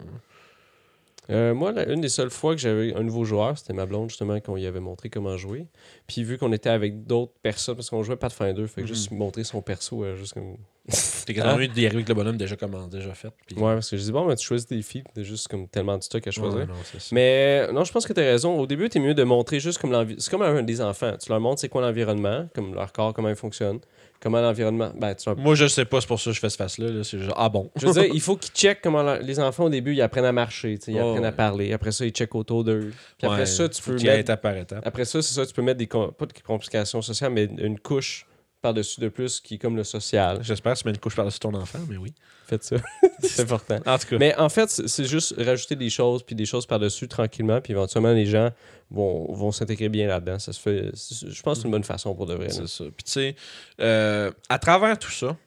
Euh, 1.29 1.53
moi, 1.53 1.73
une 1.87 2.01
des 2.01 2.09
seules 2.09 2.29
fois 2.29 2.53
que 2.55 2.61
j'avais 2.61 2.93
un 2.93 3.01
nouveau 3.03 3.23
joueur, 3.25 3.57
c'était 3.57 3.73
ma 3.73 3.85
blonde, 3.85 4.09
justement, 4.09 4.39
qu'on 4.39 4.57
y 4.57 4.65
avait 4.65 4.79
montré 4.79 5.09
comment 5.09 5.37
jouer. 5.37 5.67
Puis 6.07 6.23
vu 6.23 6.37
qu'on 6.37 6.51
était 6.53 6.69
avec 6.69 7.05
d'autres 7.07 7.33
personnes, 7.41 7.75
parce 7.75 7.89
qu'on 7.89 8.03
jouait 8.03 8.15
Pathfinder, 8.15 8.67
fait 8.67 8.81
que 8.81 8.87
Mhm. 8.87 8.87
juste 8.87 9.11
montrer 9.11 9.43
son 9.43 9.61
perso, 9.61 10.03
euh, 10.03 10.15
juste 10.15 10.33
comme. 10.33 10.57
T'es 11.25 11.33
quasiment 11.33 11.57
mieux 11.57 11.67
d'y 11.67 11.79
arriver 11.87 11.95
avec 11.95 12.09
le 12.09 12.13
bonhomme 12.13 12.37
déjà, 12.37 12.55
comment, 12.55 12.85
déjà 12.87 13.13
fait. 13.15 13.29
puis- 13.47 13.55
Ouais, 13.57 13.73
parce 13.73 13.89
que 13.89 13.97
je 13.97 14.03
dis, 14.03 14.11
bon, 14.11 14.27
ben, 14.27 14.35
tu 14.35 14.45
choisis 14.45 14.67
des 14.67 14.83
filles, 14.83 15.03
t'as 15.15 15.23
juste 15.23 15.47
comme 15.47 15.67
tellement 15.67 15.97
de 15.97 16.03
stock 16.03 16.27
à 16.27 16.29
choisir. 16.29 16.59
Ouais, 16.59 16.65
non. 16.67 16.73
Mais 17.11 17.65
euh, 17.67 17.71
non, 17.71 17.83
je 17.83 17.91
pense 17.91 18.05
que 18.05 18.13
tu 18.13 18.19
as 18.19 18.23
raison. 18.23 18.59
Au 18.59 18.67
début, 18.67 18.87
tu 18.89 18.99
mieux 18.99 19.15
de 19.15 19.23
montrer 19.23 19.59
juste 19.59 19.79
comme 19.79 19.91
l'environnement. 19.91 20.19
C'est 20.21 20.29
comme 20.29 20.43
un 20.43 20.61
des 20.61 20.81
enfants. 20.81 21.13
Tu 21.19 21.29
leur 21.29 21.39
montres 21.39 21.61
c'est 21.61 21.69
quoi 21.69 21.81
l'environnement, 21.81 22.47
comme 22.53 22.75
leur 22.75 22.91
corps, 22.93 23.13
comment 23.15 23.29
il 23.29 23.35
fonctionne, 23.35 23.79
comment 24.19 24.41
l'environnement? 24.41 24.91
Ben, 24.99 25.13
tu 25.15 25.29
leur- 25.29 25.37
Moi, 25.37 25.55
je 25.55 25.67
sais 25.67 25.85
pas, 25.85 26.01
c'est 26.01 26.07
pour 26.07 26.19
ça 26.19 26.29
que 26.31 26.35
je 26.35 26.39
fais 26.39 26.49
ce 26.49 26.57
face-là. 26.57 26.89
là. 26.91 27.03
C'est 27.03 27.19
genre, 27.19 27.33
ah 27.37 27.49
bon. 27.49 27.69
Je 27.75 27.85
veux 27.87 27.93
dire, 27.93 28.05
il 28.13 28.21
faut 28.21 28.35
qu'ils 28.37 28.53
checkent 28.53 28.81
comment 28.81 29.03
la- 29.03 29.19
les 29.19 29.39
enfants 29.39 29.65
au 29.65 29.69
début, 29.69 29.93
ils 29.93 30.01
apprennent 30.01 30.25
à 30.25 30.31
marcher, 30.31 30.77
tu 30.77 30.85
sais, 30.85 30.91
ils 30.93 31.01
Oh, 31.01 31.09
apprennent 31.09 31.25
à 31.25 31.29
ouais. 31.29 31.35
parler. 31.35 31.73
Après 31.73 31.91
ça, 31.91 32.05
ils 32.05 32.11
checkent 32.11 32.35
autour 32.35 32.63
d'eux. 32.63 32.91
Puis 33.17 33.27
après 33.27 33.39
Ouais, 33.39 33.45
ça, 33.45 33.69
tu 33.69 33.81
faut 33.81 33.91
peux 33.91 33.97
qu'il 33.97 34.07
y 34.07 34.09
ait 34.09 34.13
mettre. 34.17 34.21
étape 34.31 34.41
par 34.41 34.57
étape. 34.57 34.85
Après 34.85 35.05
ça, 35.05 35.21
c'est 35.21 35.33
ça, 35.33 35.45
tu 35.45 35.53
peux 35.53 35.61
mettre 35.61 35.77
des 35.79 35.87
com- 35.87 36.11
pas 36.17 36.25
de 36.25 36.33
complications 36.45 37.01
sociales, 37.01 37.31
mais 37.31 37.45
une 37.45 37.79
couche 37.79 38.25
par-dessus 38.65 38.99
de 38.99 39.09
plus 39.09 39.39
qui 39.41 39.55
est 39.55 39.57
comme 39.59 39.75
le 39.75 39.83
social. 39.83 40.39
J'espère 40.41 40.73
que 40.73 40.79
tu 40.79 40.87
mets 40.87 40.91
une 40.91 40.97
couche 40.97 41.15
par-dessus 41.15 41.37
ton 41.37 41.53
enfant, 41.53 41.77
mais 41.87 41.97
oui. 41.97 42.15
Faites 42.47 42.63
ça. 42.63 42.77
c'est 43.19 43.43
important. 43.43 43.77
En 43.85 43.97
tout 43.99 44.07
cas, 44.07 44.17
Mais 44.17 44.35
en 44.37 44.49
fait, 44.49 44.69
c'est 44.69 45.05
juste 45.05 45.35
rajouter 45.37 45.75
des 45.75 45.91
choses, 45.91 46.23
puis 46.23 46.35
des 46.35 46.47
choses 46.47 46.65
par-dessus 46.65 47.07
tranquillement, 47.07 47.61
puis 47.61 47.73
éventuellement, 47.73 48.11
les 48.11 48.25
gens 48.25 48.49
vont, 48.89 49.31
vont 49.31 49.51
s'intégrer 49.51 49.87
bien 49.89 50.07
là-dedans. 50.07 50.39
Ça 50.39 50.51
se 50.51 50.59
fait. 50.59 50.89
Je 50.95 51.41
pense 51.43 51.57
que 51.57 51.61
c'est 51.61 51.65
une 51.67 51.71
bonne 51.71 51.83
façon 51.83 52.15
pour 52.15 52.25
de 52.25 52.33
vrai. 52.33 52.49
c'est 52.49 52.67
ça. 52.67 52.85
Puis 52.85 53.03
tu 53.03 53.11
sais, 53.11 53.35
euh, 53.81 54.31
à 54.49 54.57
travers 54.57 54.97
tout 54.97 55.11
ça, 55.11 55.37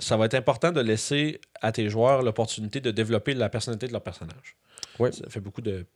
ça 0.00 0.16
va 0.16 0.24
être 0.26 0.34
important 0.34 0.72
de 0.72 0.80
laisser 0.80 1.40
à 1.62 1.70
tes 1.70 1.88
joueurs 1.88 2.22
l'opportunité 2.22 2.80
de 2.80 2.90
développer 2.90 3.34
la 3.34 3.48
personnalité 3.48 3.86
de 3.86 3.92
leur 3.92 4.02
personnage. 4.02 4.56
Ouais. 4.98 5.12
Ça 5.12 5.28
fait 5.28 5.40
beaucoup 5.40 5.62
de 5.62 5.86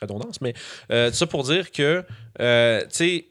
redondance, 0.00 0.40
mais 0.40 0.54
euh, 0.92 1.10
ça 1.10 1.26
pour 1.26 1.42
dire 1.42 1.72
que, 1.72 2.04
euh, 2.40 2.82
tu 2.82 2.88
sais, 2.90 3.26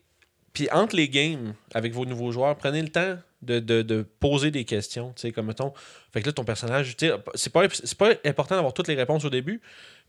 puis 0.55 0.67
entre 0.71 0.95
les 0.95 1.07
games 1.07 1.53
avec 1.75 1.93
vos 1.93 2.05
nouveaux 2.05 2.31
joueurs, 2.31 2.55
prenez 2.57 2.81
le 2.81 2.89
temps 2.89 3.17
de, 3.43 3.59
de- 3.59 3.83
de 3.83 4.01
poser 4.19 4.49
des 4.49 4.65
questions, 4.65 5.13
tu 5.15 5.21
sais, 5.21 5.31
comme 5.31 5.45
mettons, 5.45 5.71
fait 6.11 6.21
que 6.21 6.25
là, 6.25 6.33
ton 6.33 6.43
personnage, 6.43 6.95
c'est 7.35 7.51
pas, 7.53 7.63
c'est 7.71 7.97
pas 7.97 8.09
important 8.25 8.55
d'avoir 8.55 8.73
toutes 8.73 8.87
les 8.87 8.95
réponses 8.95 9.23
au 9.25 9.29
début, 9.29 9.61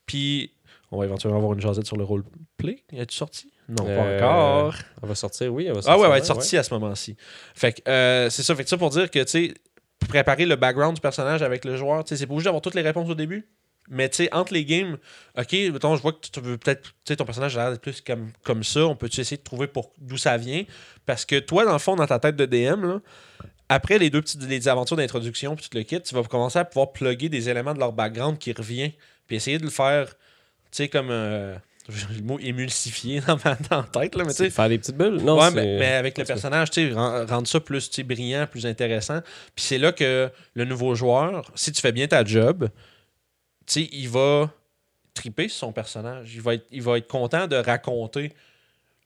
puis 0.07 0.53
on 0.91 0.99
va 0.99 1.05
éventuellement 1.05 1.39
avoir 1.39 1.53
une 1.53 1.61
jasette 1.61 1.85
sur 1.87 1.97
le 1.97 2.05
roleplay. 2.05 2.83
Es-tu 2.93 3.15
sorti? 3.17 3.53
Non, 3.69 3.85
Euh, 3.87 4.19
pas 4.19 4.27
encore. 4.29 4.75
Elle 5.03 5.09
va 5.09 5.15
sortir, 5.17 5.53
oui. 5.53 5.65
Elle 5.67 5.75
va 5.75 5.83
sortir, 5.83 5.93
Ah 5.93 5.99
ouais, 5.99 6.05
elle 6.05 6.11
va 6.11 6.19
être 6.19 6.25
sortie 6.27 6.57
à 6.57 6.63
ce 6.63 6.73
moment-ci. 6.73 7.17
Fait 7.55 7.73
que 7.73 7.91
euh, 7.91 8.31
c'est 8.31 8.45
ça. 8.45 8.55
Fait 8.55 8.63
que 8.63 8.71
ça 8.71 8.77
pour 8.79 8.91
dire 8.91 9.11
que, 9.11 9.19
tu 9.25 9.29
sais, 9.29 9.55
préparer 10.09 10.47
le 10.47 10.55
background 10.55 10.95
du 10.95 11.01
personnage 11.01 11.43
avec 11.43 11.65
le 11.65 11.77
joueur, 11.77 12.05
tu 12.05 12.11
sais, 12.11 12.17
c'est 12.17 12.27
pas 12.27 12.35
obligé 12.35 12.45
d'avoir 12.45 12.63
toutes 12.63 12.77
les 12.77 12.83
réponses 12.83 13.11
au 13.11 13.15
début. 13.17 13.49
Mais 13.89 14.09
tu 14.09 14.17
sais, 14.17 14.35
entre 14.35 14.53
les 14.53 14.65
games, 14.65 14.97
ok, 15.39 15.53
mettons, 15.73 15.97
je 15.97 16.03
vois 16.03 16.13
que 16.13 16.19
tu 16.31 16.41
veux 16.41 16.59
peut-être, 16.59 16.83
tu 16.83 16.93
sais, 17.09 17.17
ton 17.17 17.25
personnage 17.25 17.57
a 17.57 17.63
l'air 17.63 17.71
d'être 17.73 17.81
plus 17.83 18.01
comme, 18.01 18.31
comme 18.43 18.65
ça, 18.65 18.87
on 18.87 18.97
peut-tu 18.97 19.21
essayer 19.21 19.37
de 19.37 19.43
trouver 19.43 19.67
pour 19.67 19.93
d'où 19.99 20.17
ça 20.17 20.37
vient? 20.37 20.65
Parce 21.05 21.25
que 21.25 21.39
toi, 21.39 21.65
dans 21.65 21.73
le 21.73 21.79
fond, 21.79 21.97
dans 21.97 22.07
ta 22.07 22.19
tête 22.19 22.37
de 22.37 22.47
DM, 22.47 22.85
là, 22.85 23.01
après 23.69 23.99
les 23.99 24.11
deux 24.11 24.23
petites 24.23 24.43
les 24.45 24.69
aventures 24.69 24.97
d'introduction, 24.97 25.57
puis 25.57 25.67
tu 25.71 25.77
le 25.77 25.83
quittes, 25.85 26.05
tu 26.05 26.15
vas 26.15 26.23
commencer 26.25 26.59
à 26.59 26.65
pouvoir 26.65 26.93
plugger 26.93 27.29
des 27.29 27.49
éléments 27.49 27.75
de 27.75 27.79
leur 27.81 27.93
background 27.93 28.39
qui 28.39 28.53
revient, 28.53 28.93
puis 29.27 29.37
essayer 29.37 29.59
de 29.59 29.65
le 29.65 29.71
faire, 29.71 30.09
tu 30.09 30.15
sais, 30.73 30.89
comme. 30.89 31.09
euh, 31.11 31.57
le 32.17 32.23
mot 32.23 32.39
émulsifier 32.41 33.21
dans 33.21 33.39
ma 33.45 33.55
dans 33.71 33.83
tête, 33.85 34.17
là, 34.17 34.25
mais 34.25 34.31
tu 34.31 34.39
C'est 34.39 34.45
sais. 34.45 34.51
faire 34.51 34.69
des 34.69 34.79
petites 34.79 34.97
bulles. 34.97 35.21
Non, 35.23 35.39
ouais, 35.39 35.51
mais, 35.53 35.79
mais 35.79 35.93
avec 35.95 36.19
le 36.19 36.25
tout 36.25 36.29
personnage, 36.29 36.71
tu 36.71 36.93
rendre 36.93 37.47
ça 37.47 37.61
plus 37.61 37.89
brillant, 38.03 38.47
plus 38.51 38.67
intéressant. 38.67 39.21
Puis 39.55 39.65
c'est 39.65 39.79
là 39.79 39.93
que 39.93 40.29
le 40.55 40.65
nouveau 40.65 40.97
joueur, 40.97 41.49
si 41.55 41.71
tu 41.71 41.81
fais 41.81 41.93
bien 41.93 42.09
ta 42.09 42.25
job, 42.25 42.69
sais, 43.75 43.89
il 43.93 44.09
va 44.09 44.51
triper 45.15 45.49
sur 45.49 45.59
son 45.59 45.73
personnage. 45.73 46.35
Il 46.35 46.41
va 46.41 46.55
être, 46.55 46.67
il 46.71 46.83
va 46.83 46.99
être 46.99 47.09
content 47.09 47.47
de 47.47 47.57
raconter. 47.57 48.33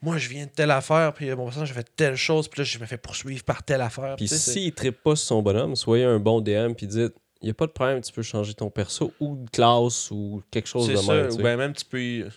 Moi, 0.03 0.17
je 0.19 0.29
viens 0.29 0.47
de 0.47 0.51
telle 0.51 0.71
affaire, 0.71 1.13
puis 1.13 1.29
mon 1.35 1.45
personnage 1.45 1.71
a 1.73 1.75
fait 1.75 1.91
telle 1.95 2.17
chose, 2.17 2.49
puis 2.49 2.61
là, 2.61 2.65
je 2.65 2.79
me 2.79 2.87
fais 2.87 2.97
poursuivre 2.97 3.45
par 3.45 3.63
telle 3.63 3.83
affaire. 3.83 4.17
Puis 4.17 4.29
Tu 4.29 4.37
s'il 4.37 4.67
ne 4.67 4.71
trippe 4.71 5.03
pas 5.03 5.15
sur 5.15 5.27
son 5.27 5.43
bonhomme, 5.43 5.77
soyez 5.77 6.05
un 6.05 6.19
bon 6.19 6.41
DM 6.41 6.73
puis 6.73 6.87
dites 6.87 7.15
il 7.43 7.47
n'y 7.47 7.51
a 7.51 7.55
pas 7.55 7.67
de 7.67 7.73
problème, 7.73 8.03
tu 8.03 8.13
peux 8.13 8.23
changer 8.23 8.53
ton 8.53 8.69
perso 8.69 9.13
ou 9.19 9.37
de 9.37 9.49
classe 9.49 10.11
ou 10.11 10.43
quelque 10.51 10.69
chose 10.69 10.89
de 10.89 10.97
ça, 10.97 11.15
même. 11.15 11.29
tu 11.29 11.35
ou 11.35 11.39
bien 11.39 11.57
même 11.57 11.73
tu 11.75 11.85
peux 11.87 12.29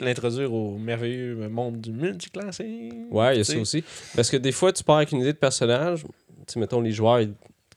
l'introduire 0.00 0.52
au 0.52 0.78
merveilleux 0.78 1.48
monde 1.48 1.80
du 1.80 1.92
multiclassé. 1.92 2.92
Ouais, 3.10 3.34
il 3.34 3.38
y 3.38 3.40
a 3.40 3.44
tu 3.44 3.52
ça 3.52 3.58
aussi. 3.58 3.82
Parce 4.14 4.30
que 4.30 4.36
des 4.36 4.52
fois, 4.52 4.72
tu 4.72 4.84
pars 4.84 4.98
avec 4.98 5.10
une 5.10 5.20
idée 5.20 5.32
de 5.32 5.38
personnage. 5.38 6.04
Tu 6.46 6.58
mettons, 6.60 6.80
les 6.80 6.92
joueurs, 6.92 7.20
ils 7.20 7.32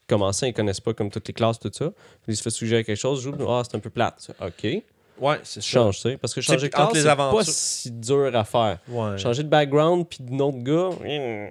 commencent, 0.08 0.42
ils 0.42 0.54
connaissent 0.54 0.80
pas 0.80 0.94
comme 0.94 1.10
toutes 1.10 1.28
les 1.28 1.34
classes, 1.34 1.60
tout 1.60 1.72
ça. 1.74 1.92
Ils 2.28 2.36
se 2.36 2.42
fait 2.42 2.50
suggérer 2.50 2.84
quelque 2.84 3.00
chose, 3.00 3.22
joue, 3.22 3.34
ah, 3.48 3.62
c'est 3.64 3.76
un 3.76 3.80
peu 3.80 3.90
plate. 3.90 4.32
OK. 4.42 4.84
Ouais, 5.20 5.40
c'est 5.44 5.62
ça. 5.62 5.68
Change, 5.68 5.96
tu 5.96 6.02
sais. 6.04 6.18
Parce 6.18 6.34
que 6.34 6.42
changer 6.42 6.68
de 6.68 6.74
classe, 6.74 6.90
c'est 6.94 7.16
pas 7.16 7.44
si 7.44 7.92
dur 7.92 8.36
à 8.36 8.44
faire. 8.44 8.80
Ouais. 8.88 9.18
Changer 9.18 9.44
de 9.44 9.50
background 9.50 10.06
puis 10.08 10.20
de 10.22 10.32
nom 10.32 10.52
de 10.52 10.64
gars, 10.64 10.90
hmm. 10.90 11.50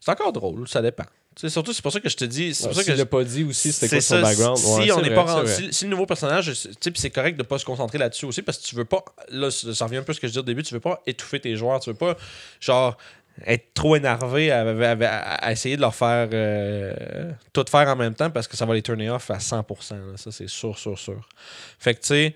C'est 0.00 0.10
encore 0.10 0.32
drôle, 0.32 0.66
ça 0.66 0.82
dépend. 0.82 1.04
Tu 1.34 1.40
sais, 1.40 1.48
surtout, 1.48 1.72
c'est 1.72 1.80
pour 1.80 1.92
ça 1.92 2.00
que 2.00 2.10
je 2.10 2.16
te 2.16 2.24
dis. 2.24 2.54
C'est 2.54 2.66
pour 2.66 2.76
ça 2.76 2.84
que 2.84 2.92
l'a 2.92 3.06
pas 3.06 3.24
dit 3.24 3.42
aussi, 3.44 3.72
c'était 3.72 3.88
quoi 3.88 4.00
son 4.02 4.16
ça, 4.16 4.20
background? 4.20 4.58
Si, 4.58 4.66
Ouais, 4.66 4.92
on 4.92 5.00
n'est 5.00 5.14
pas 5.14 5.22
rendu, 5.22 5.50
si, 5.50 5.72
si 5.72 5.84
le 5.84 5.90
nouveau 5.90 6.04
personnage, 6.04 6.52
tu 6.52 6.54
sais, 6.54 6.90
puis 6.90 7.00
c'est 7.00 7.10
correct 7.10 7.38
de 7.38 7.42
pas 7.42 7.58
se 7.58 7.64
concentrer 7.64 7.96
là-dessus 7.96 8.26
aussi 8.26 8.42
parce 8.42 8.58
que 8.58 8.64
tu 8.64 8.74
veux 8.74 8.84
pas, 8.84 9.02
là, 9.30 9.50
ça 9.50 9.74
ça 9.74 9.86
revient 9.86 9.96
un 9.96 10.02
peu 10.02 10.10
à 10.12 10.14
ce 10.14 10.20
que 10.20 10.26
je 10.26 10.32
disais 10.32 10.40
au 10.40 10.44
début, 10.44 10.62
tu 10.62 10.74
veux 10.74 10.80
pas 10.80 11.00
étouffer 11.06 11.40
tes 11.40 11.56
joueurs, 11.56 11.80
tu 11.80 11.88
veux 11.88 11.96
pas, 11.96 12.16
genre, 12.60 12.98
être 13.46 13.74
trop 13.74 13.96
énervé 13.96 14.50
à, 14.50 15.52
essayer 15.52 15.76
de 15.76 15.80
leur 15.80 15.94
faire 15.94 16.28
euh, 16.32 17.32
tout 17.52 17.64
faire 17.68 17.88
en 17.88 17.96
même 17.96 18.14
temps 18.14 18.30
parce 18.30 18.48
que 18.48 18.56
ça 18.56 18.66
va 18.66 18.74
les 18.74 18.82
turner 18.82 19.10
off 19.10 19.30
à 19.30 19.38
100%. 19.38 19.90
là. 19.92 20.16
ça, 20.16 20.30
c'est 20.30 20.48
sûr, 20.48 20.78
sûr, 20.78 20.98
sûr. 20.98 21.28
Fait 21.78 21.94
que, 21.94 22.00
tu 22.00 22.06
sais, 22.08 22.34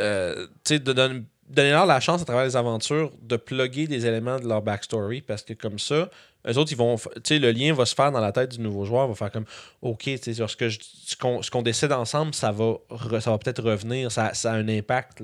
euh, 0.00 0.46
de 0.68 0.92
donner, 0.92 1.22
donner 1.48 1.70
leur 1.70 1.86
la 1.86 2.00
chance 2.00 2.22
à 2.22 2.24
travers 2.24 2.44
les 2.44 2.56
aventures 2.56 3.12
de 3.22 3.36
plugger 3.36 3.86
des 3.86 4.06
éléments 4.06 4.38
de 4.38 4.48
leur 4.48 4.62
backstory 4.62 5.20
parce 5.20 5.42
que 5.42 5.52
comme 5.52 5.78
ça, 5.78 6.08
eux 6.46 6.58
autres, 6.58 6.72
ils 6.72 6.78
vont. 6.78 6.96
Tu 6.96 7.20
sais, 7.24 7.38
le 7.38 7.50
lien 7.52 7.72
va 7.72 7.86
se 7.86 7.94
faire 7.94 8.12
dans 8.12 8.20
la 8.20 8.32
tête 8.32 8.52
du 8.52 8.60
nouveau 8.60 8.84
joueur, 8.84 9.08
va 9.08 9.14
faire 9.14 9.30
comme 9.30 9.46
OK, 9.82 10.02
tu 10.02 10.18
sais, 10.18 10.34
ce 10.34 11.50
qu'on 11.50 11.62
décide 11.62 11.92
ensemble, 11.92 12.34
ça 12.34 12.52
va, 12.52 12.76
re- 12.90 13.20
ça 13.20 13.30
va 13.30 13.38
peut-être 13.38 13.62
revenir, 13.62 14.12
ça, 14.12 14.32
a 14.44 14.50
un 14.50 14.68
impact. 14.68 15.22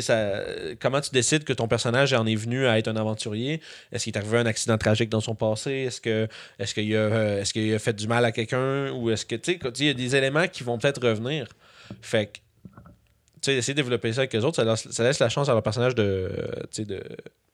Ça, 0.00 0.42
comment 0.80 1.00
tu 1.00 1.10
décides 1.10 1.44
que 1.44 1.52
ton 1.52 1.68
personnage 1.68 2.12
en 2.12 2.26
est 2.26 2.34
venu 2.34 2.66
à 2.66 2.78
être 2.78 2.88
un 2.88 2.96
aventurier? 2.96 3.60
Est-ce 3.92 4.04
qu'il 4.04 4.14
est 4.14 4.18
arrivé 4.18 4.38
un 4.38 4.46
accident 4.46 4.78
tragique 4.78 5.08
dans 5.08 5.20
son 5.20 5.34
passé? 5.34 5.70
Est-ce 5.72 6.00
que 6.00 6.28
est-ce 6.58 6.74
qu'il 6.74 6.94
a, 6.94 6.98
euh, 6.98 7.40
est-ce 7.40 7.52
qu'il 7.52 7.72
a 7.74 7.78
fait 7.78 7.94
du 7.94 8.06
mal 8.06 8.24
à 8.24 8.32
quelqu'un? 8.32 8.92
Ou 8.92 9.10
est-ce 9.10 9.24
que 9.26 9.36
tu 9.36 9.52
sais, 9.52 9.58
il 9.78 9.86
y 9.86 9.90
a 9.90 9.94
des 9.94 10.16
éléments 10.16 10.46
qui 10.48 10.62
vont 10.64 10.78
peut-être 10.78 11.06
revenir. 11.06 11.46
Fait 12.02 12.26
que 12.26 12.32
tu 13.40 13.52
sais, 13.52 13.54
essayer 13.54 13.74
de 13.74 13.78
développer 13.82 14.12
ça 14.12 14.22
avec 14.22 14.32
les 14.32 14.44
autres, 14.44 14.56
ça 14.56 14.64
laisse, 14.64 14.88
ça 14.90 15.04
laisse 15.04 15.20
la 15.20 15.28
chance 15.28 15.48
à 15.48 15.52
leur 15.52 15.62
personnage 15.62 15.94
de, 15.94 16.02
euh, 16.02 16.84
de, 16.84 17.00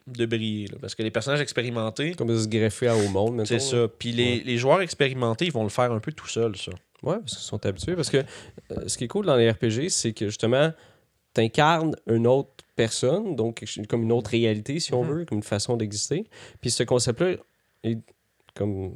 de 0.07 0.25
briller. 0.25 0.67
là. 0.67 0.77
Parce 0.81 0.95
que 0.95 1.03
les 1.03 1.11
personnages 1.11 1.41
expérimentés, 1.41 2.13
Comme 2.15 2.27
de 2.27 2.37
se 2.39 2.47
greffer 2.47 2.87
à 2.87 2.95
au 2.95 3.07
monde, 3.09 3.43
c'est 3.45 3.59
ça. 3.59 3.87
Puis 3.99 4.11
les, 4.11 4.39
les 4.41 4.57
joueurs 4.57 4.81
expérimentés, 4.81 5.45
ils 5.45 5.51
vont 5.51 5.63
le 5.63 5.69
faire 5.69 5.91
un 5.91 5.99
peu 5.99 6.11
tout 6.11 6.27
seuls, 6.27 6.55
ça. 6.57 6.71
Ouais, 7.03 7.17
parce 7.19 7.33
qu'ils 7.33 7.43
sont 7.45 7.63
habitués. 7.65 7.95
Parce 7.95 8.09
que 8.09 8.17
euh, 8.17 8.87
ce 8.87 8.97
qui 8.97 9.03
est 9.03 9.07
cool 9.07 9.27
dans 9.27 9.35
les 9.35 9.49
RPG, 9.51 9.89
c'est 9.89 10.13
que 10.13 10.25
justement, 10.25 10.73
tu 11.35 11.41
incarnes 11.41 11.95
une 12.07 12.25
autre 12.25 12.49
personne, 12.75 13.35
donc 13.35 13.63
comme 13.87 14.03
une 14.03 14.11
autre 14.11 14.31
réalité, 14.31 14.79
si 14.79 14.93
on 14.93 15.03
Mhm. 15.03 15.09
veut, 15.11 15.25
comme 15.25 15.37
une 15.37 15.43
façon 15.43 15.77
d'exister. 15.77 16.25
Puis 16.61 16.71
ce 16.71 16.83
concept-là 16.83 17.35
est 17.83 17.99
comme 18.55 18.93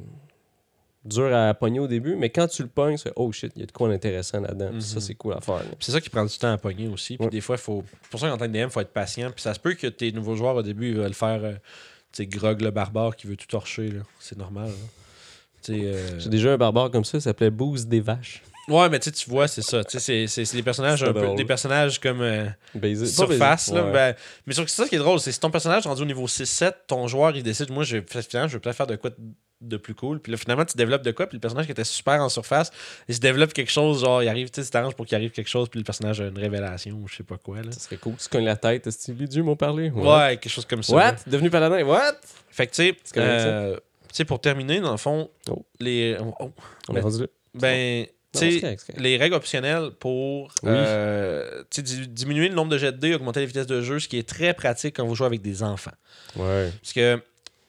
dur 1.04 1.34
à 1.34 1.54
pogner 1.54 1.80
au 1.80 1.86
début, 1.86 2.14
mais 2.14 2.28
quand 2.28 2.46
tu 2.46 2.62
le 2.62 2.68
pognes, 2.68 2.98
c'est 2.98 3.12
oh 3.16 3.32
shit, 3.32 3.52
il 3.56 3.60
y 3.60 3.62
a 3.62 3.66
de 3.66 3.72
quoi 3.72 3.88
d'intéressant 3.88 4.40
là-dedans. 4.40 4.78
Ça, 4.80 4.96
Mhm. 4.96 5.00
c'est 5.00 5.14
cool 5.14 5.32
à 5.32 5.40
faire. 5.40 5.62
C'est 5.78 5.92
ça 5.92 6.00
qui 6.00 6.10
prend 6.10 6.24
du 6.26 6.36
temps 6.36 6.52
à 6.52 6.58
pogner 6.58 6.88
aussi. 6.88 7.16
Puis 7.16 7.24
Ouais. 7.24 7.30
des 7.30 7.40
fois, 7.40 7.56
il 7.56 7.60
faut. 7.62 7.82
c'est 8.02 8.10
Pour 8.10 8.20
ça 8.20 8.28
qu'en 8.28 8.36
tant 8.36 8.46
que 8.46 8.50
DM, 8.52 8.64
il 8.64 8.70
faut 8.70 8.80
être 8.80 8.92
patient. 8.92 9.30
Puis 9.30 9.40
ça 9.42 9.54
se 9.54 9.60
peut 9.60 9.72
que 9.74 9.86
tes 9.86 10.12
nouveaux 10.12 10.36
joueurs 10.36 10.56
au 10.56 10.62
début, 10.62 10.90
ils 10.90 10.96
veulent 10.96 11.14
faire. 11.14 11.42
euh, 11.44 11.54
sais, 12.12 12.26
Grog 12.26 12.60
le 12.60 12.70
barbare 12.70 13.16
qui 13.16 13.26
veut 13.28 13.36
tout 13.36 13.46
torcher. 13.46 13.88
là. 13.88 14.00
C'est 14.18 14.36
normal. 14.36 14.66
là. 14.66 14.72
Sais, 15.62 15.72
euh, 15.84 16.18
J'ai 16.18 16.28
déjà 16.30 16.52
un 16.52 16.56
barbare 16.58 16.90
comme 16.90 17.04
ça, 17.04 17.12
ça 17.12 17.24
s'appelait 17.30 17.50
Boost 17.50 17.88
des 17.88 18.00
vaches. 18.00 18.42
Ouais, 18.70 18.88
mais 18.88 18.98
tu 19.00 19.10
vois, 19.28 19.48
c'est 19.48 19.62
ça. 19.62 19.82
C'est- 19.88 20.52
des 20.54 20.62
personnages 20.62 21.02
un 21.02 21.12
peu. 21.12 21.34
Des 21.34 21.44
personnages 21.44 21.98
comme. 22.00 22.20
euh, 22.22 22.46
surface. 23.06 23.70
Là, 23.72 23.84
Ouais. 23.84 23.92
ben, 23.92 24.14
mais 24.46 24.54
sur- 24.54 24.68
c'est 24.68 24.82
ça 24.82 24.88
qui 24.88 24.94
est 24.94 24.98
drôle, 24.98 25.18
c'est 25.20 25.32
si 25.32 25.40
ton 25.40 25.50
personnage 25.50 25.86
rendu 25.86 26.02
au 26.02 26.06
niveau 26.06 26.26
6-7, 26.28 26.74
ton 26.86 27.06
joueur 27.08 27.34
il 27.36 27.42
décide, 27.42 27.70
moi 27.70 27.82
je 27.84 27.96
vais, 27.98 28.04
finalement, 28.22 28.48
je 28.48 28.54
vais 28.56 28.60
peut-être 28.60 28.76
faire 28.76 28.86
de 28.86 28.96
quoi 28.96 29.10
de, 29.62 29.76
plus 29.76 29.94
cool. 29.94 30.20
Puis 30.20 30.32
là, 30.32 30.38
finalement, 30.38 30.64
tu 30.64 30.74
développes 30.78 31.02
de 31.02 31.10
quoi, 31.10 31.26
puis 31.26 31.36
le 31.36 31.40
personnage 31.40 31.66
qui 31.66 31.72
était 31.72 31.84
super 31.84 32.22
en 32.22 32.30
surface, 32.30 32.70
il 33.08 33.14
se 33.14 33.20
développe 33.20 33.52
quelque 33.52 33.70
chose, 33.70 34.00
genre, 34.00 34.22
il 34.22 34.28
arrive, 34.28 34.50
tu 34.50 34.62
t'arranges 34.64 34.94
pour 34.94 35.04
qu'il 35.04 35.16
arrive 35.16 35.32
quelque 35.32 35.48
chose, 35.50 35.68
puis 35.68 35.78
le 35.78 35.84
personnage 35.84 36.18
a 36.22 36.28
une 36.28 36.38
révélation, 36.38 36.94
ou 36.94 37.06
je 37.08 37.16
sais 37.16 37.22
pas 37.24 37.36
quoi. 37.36 37.56
Là. 37.58 37.70
Ça 37.72 37.80
serait 37.80 37.98
cool. 37.98 38.14
Tu 38.16 38.26
cognes 38.30 38.44
la 38.46 38.56
tête, 38.56 38.86
est-ce 38.86 39.12
que 39.12 39.18
les 39.18 39.26
dieux 39.26 39.42
m'ont 39.42 39.56
parlé? 39.56 39.90
Ouais, 39.90 40.38
quelque 40.40 40.48
chose 40.48 40.64
comme 40.64 40.82
ça. 40.82 40.94
What? 40.94 41.02
là. 41.12 41.16
Devenu 41.26 41.50
paladin? 41.50 41.82
What? 41.84 42.12
Fait 42.50 42.68
que, 42.68 42.72
tu 42.74 42.94
sais, 43.04 43.18
euh, 43.18 43.76
pour 44.26 44.40
terminer, 44.40 44.80
dans 44.80 44.92
le 44.92 44.96
fond, 44.96 45.28
Oh. 45.50 45.62
les. 45.78 46.16
oh, 46.20 46.50
On 46.88 46.92
Ben, 46.94 46.98
est 47.00 47.02
rendu 47.02 47.20
là. 47.20 47.26
ben, 47.54 48.06
correct, 48.38 48.52
c'est 48.60 48.60
correct. 48.60 49.00
les 49.00 49.16
règles 49.16 49.34
optionnelles 49.34 49.90
pour 49.98 50.52
Oui. 50.62 50.70
euh, 50.72 51.62
diminuer 52.08 52.48
le 52.48 52.54
nombre 52.54 52.70
de 52.70 52.78
jets 52.78 52.92
de 52.92 52.98
dés, 52.98 53.14
augmenter 53.14 53.40
la 53.40 53.46
vitesse 53.46 53.66
de 53.66 53.80
jeu, 53.82 53.98
ce 53.98 54.08
qui 54.08 54.18
est 54.18 54.28
très 54.28 54.54
pratique 54.54 54.96
quand 54.96 55.06
vous 55.06 55.14
jouez 55.14 55.26
avec 55.26 55.42
des 55.42 55.62
enfants. 55.62 55.92
Ouais. 56.36 56.70
Parce 56.80 56.92
que, 56.92 57.20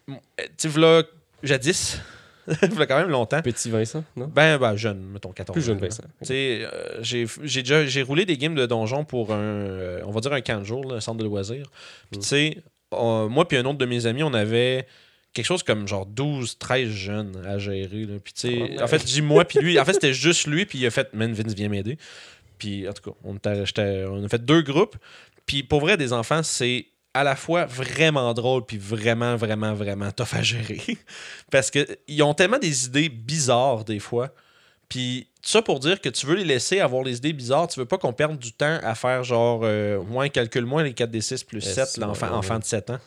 m- 0.08 0.20
tu 0.58 0.68
v'là 0.68 1.04
jadis, 1.44 1.98
v'là 2.48 2.86
quand 2.86 2.98
même 3.00 3.10
longtemps, 3.10 3.42
Petit 3.42 3.70
Vincent, 3.70 4.04
non? 4.16 4.28
ben, 4.28 4.58
ben 4.58 4.76
jeune, 4.76 5.00
mettons 5.00 5.32
14 5.32 5.54
Plus 5.56 5.64
jeune 5.64 5.80
là. 5.80 5.88
Vincent. 5.88 6.04
Euh, 6.32 6.68
j'ai 7.02 7.26
j'ai 7.44 7.62
déjà 7.64 7.86
j'ai 7.86 8.02
roulé 8.02 8.26
des 8.26 8.38
games 8.38 8.56
de 8.56 8.66
donjon 8.66 9.06
pour 9.06 9.32
un, 9.34 9.38
euh, 9.40 10.02
on 10.06 10.12
va 10.12 10.22
dire 10.22 10.34
un 10.34 10.42
camp 10.42 10.60
de 10.60 10.66
jour, 10.66 10.84
là, 10.86 10.96
un 10.98 11.00
centre 11.00 11.20
de 11.20 11.24
loisirs. 11.24 11.68
Puis 12.12 12.20
Mm. 12.20 12.22
tu 12.22 12.28
sais, 12.28 12.58
moi 12.92 13.48
puis 13.48 13.58
un 13.58 13.66
autre 13.66 13.78
de 13.78 13.86
mes 13.86 14.06
amis, 14.06 14.24
on 14.24 14.34
avait 14.34 14.86
quelque 15.34 15.46
chose 15.46 15.64
comme 15.64 15.88
genre 15.88 16.06
12, 16.06 16.58
13 16.58 16.90
jeunes 16.90 17.46
à 17.46 17.58
gérer. 17.58 18.06
là. 18.06 18.16
Puis 18.24 18.34
tu 18.34 18.42
sais, 18.50 18.76
Oh, 18.80 18.84
en 18.84 18.88
fait, 18.88 19.04
dis 19.04 19.22
moi 19.22 19.46
puis 19.46 19.60
lui, 19.60 19.80
en 19.80 19.86
fait 19.86 19.94
c'était 19.94 20.14
juste 20.14 20.48
lui, 20.48 20.66
puis 20.66 20.80
il 20.80 20.86
a 20.86 20.92
fait, 20.92 21.14
man, 21.14 21.34
Vince, 21.34 21.54
viens 21.54 21.70
m'aider. 21.70 21.98
Puis 22.58 22.88
en 22.88 22.94
tout 22.94 23.12
cas, 23.12 23.18
on, 23.24 23.38
on 23.44 24.24
a 24.26 24.30
fait 24.30 24.46
deux 24.46 24.62
groupes. 24.62 24.96
Puis 25.46 25.64
pour 25.64 25.82
vrai, 25.82 25.98
des 25.98 26.14
enfants, 26.14 26.44
c'est 26.44 26.86
à 27.14 27.24
la 27.24 27.36
fois 27.36 27.66
vraiment 27.66 28.34
drôle 28.34 28.66
puis 28.66 28.78
vraiment, 28.78 29.36
vraiment, 29.36 29.74
vraiment 29.74 30.12
tough 30.12 30.34
à 30.34 30.42
gérer. 30.42 30.80
Parce 31.52 31.70
qu'ils 31.72 32.24
ont 32.24 32.34
tellement 32.34 32.60
des 32.60 32.86
idées 32.86 33.10
bizarres 33.10 33.84
des 33.84 34.00
fois. 34.00 34.30
Puis 34.88 35.28
ça 35.42 35.62
pour 35.62 35.80
dire 35.80 36.00
que 36.02 36.10
tu 36.10 36.26
veux 36.26 36.36
les 36.36 36.44
laisser 36.46 36.80
avoir 36.80 37.04
les 37.04 37.18
idées 37.18 37.34
bizarres, 37.34 37.68
tu 37.68 37.80
veux 37.80 37.86
pas 37.86 37.98
qu'on 37.98 38.14
perde 38.14 38.38
du 38.38 38.52
temps 38.54 38.80
à 38.84 38.94
faire 38.96 39.24
genre 39.24 39.62
euh, 39.64 40.02
moins 40.04 40.30
calcule-moi 40.30 40.84
les 40.84 40.94
4 40.94 41.10
des 41.10 41.22
6 41.22 41.44
plus 41.44 41.66
Yes, 41.66 41.94
7, 41.94 41.98
l'enfant 41.98 42.32
enfant 42.34 42.60
de 42.60 42.64
7 42.64 42.92
ans. 42.92 43.00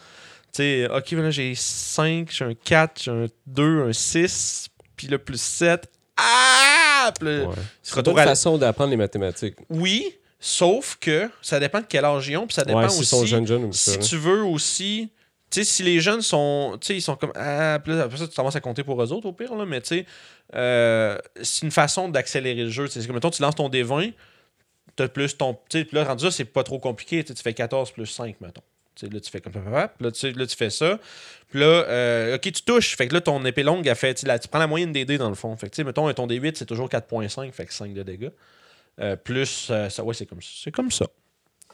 Tu 0.54 0.62
sais, 0.62 0.88
ok, 0.88 1.10
là 1.12 1.30
j'ai 1.30 1.54
5, 1.54 2.30
j'ai 2.30 2.44
un 2.44 2.54
4, 2.54 3.02
j'ai 3.02 3.10
un 3.10 3.26
2, 3.46 3.88
un 3.88 3.92
6, 3.92 4.68
puis 4.96 5.08
le 5.08 5.18
plus 5.18 5.40
7. 5.40 5.90
Ah! 6.16 7.12
Ouais. 7.20 7.46
C'est 7.82 8.06
une 8.06 8.18
à 8.18 8.24
façon 8.24 8.56
d'apprendre 8.56 8.90
les 8.90 8.96
mathématiques. 8.96 9.56
Oui, 9.68 10.14
sauf 10.38 10.96
que 11.00 11.28
ça 11.42 11.58
dépend 11.60 11.80
de 11.80 11.86
quel 11.88 12.04
âge 12.04 12.28
ils 12.28 12.36
ont, 12.36 12.46
puis 12.46 12.54
ça 12.54 12.64
dépend 12.64 12.82
Ouais, 12.82 12.88
s'ils 12.88 13.00
aussi 13.00 13.10
sont 13.10 13.26
jeunes, 13.26 13.46
jeunes 13.46 13.64
ou 13.64 13.72
si 13.72 13.90
ça. 13.90 13.98
tu 13.98 14.16
veux 14.16 14.44
aussi 14.44 15.10
tu 15.50 15.60
sais 15.60 15.64
si 15.64 15.82
les 15.82 16.00
jeunes 16.00 16.22
sont 16.22 16.78
tu 16.80 16.88
sais 16.88 16.96
ils 16.96 17.02
sont 17.02 17.14
comme 17.16 17.32
ah 17.36 17.78
puis 17.82 17.92
là, 17.92 18.04
après 18.04 18.18
ça 18.18 18.26
tu 18.26 18.34
commences 18.34 18.56
à 18.56 18.60
compter 18.60 18.82
pour 18.82 19.00
eux 19.00 19.12
autres 19.12 19.28
au 19.28 19.32
pire 19.32 19.54
là 19.54 19.64
mais 19.64 19.80
tu 19.80 19.88
sais 19.88 20.06
euh, 20.54 21.16
c'est 21.42 21.64
une 21.64 21.70
façon 21.70 22.08
d'accélérer 22.08 22.64
le 22.64 22.70
jeu 22.70 22.88
c'est 22.88 23.06
comme 23.06 23.14
mettons 23.14 23.30
tu 23.30 23.40
lances 23.40 23.54
ton 23.54 23.68
D20 23.68 24.14
t'as 24.96 25.06
plus 25.06 25.36
ton 25.36 25.54
tu 25.68 25.78
sais 25.78 25.84
puis 25.84 25.96
là 25.96 26.04
rendu 26.04 26.24
là 26.24 26.30
c'est 26.32 26.44
pas 26.44 26.64
trop 26.64 26.80
compliqué 26.80 27.22
tu 27.22 27.34
fais 27.34 27.54
14 27.54 27.92
plus 27.92 28.06
5 28.06 28.40
mettons 28.40 28.62
Là 29.02 29.20
tu 29.20 29.30
fais 29.30 29.40
comme 29.40 29.52
là 29.72 30.11
tu, 30.12 30.33
là 30.33 30.46
tu 30.46 30.57
fais 30.57 30.70
ça 30.70 30.98
puis 31.50 31.59
là 31.61 31.66
euh, 31.66 32.37
ok 32.37 32.42
tu 32.42 32.62
touches 32.62 32.96
fait 32.96 33.09
que 33.09 33.14
là 33.14 33.20
ton 33.20 33.44
épée 33.44 33.62
longue 33.64 33.87
elle 33.87 33.94
fait 33.96 34.14
tu, 34.14 34.20
sais, 34.20 34.26
là, 34.28 34.38
tu 34.38 34.46
prends 34.48 34.61
la 34.61 34.66
moyenne 34.68 34.92
des 34.92 35.04
dés 35.04 35.18
dans 35.18 35.28
le 35.28 35.35
fond 35.35 35.57
fait 35.57 35.66
que 35.68 35.74
tu 35.74 35.76
sais 35.76 35.85
mettons 35.85 36.12
ton 36.12 36.26
D8 36.28 36.52
c'est 36.54 36.64
toujours 36.66 36.88
4.5 36.88 37.50
fait 37.52 37.66
que 37.66 37.74
5 37.74 37.92
de 37.92 38.02
dégâts 38.04 38.30
Euh, 39.00 39.16
plus 39.16 39.66
euh, 39.70 39.88
ça 39.88 40.04
ouais 40.04 40.14
c'est 40.14 40.26
comme 40.26 40.40
ça 40.40 40.48
c'est 40.62 40.70
comme 40.70 40.90
ça 40.92 41.07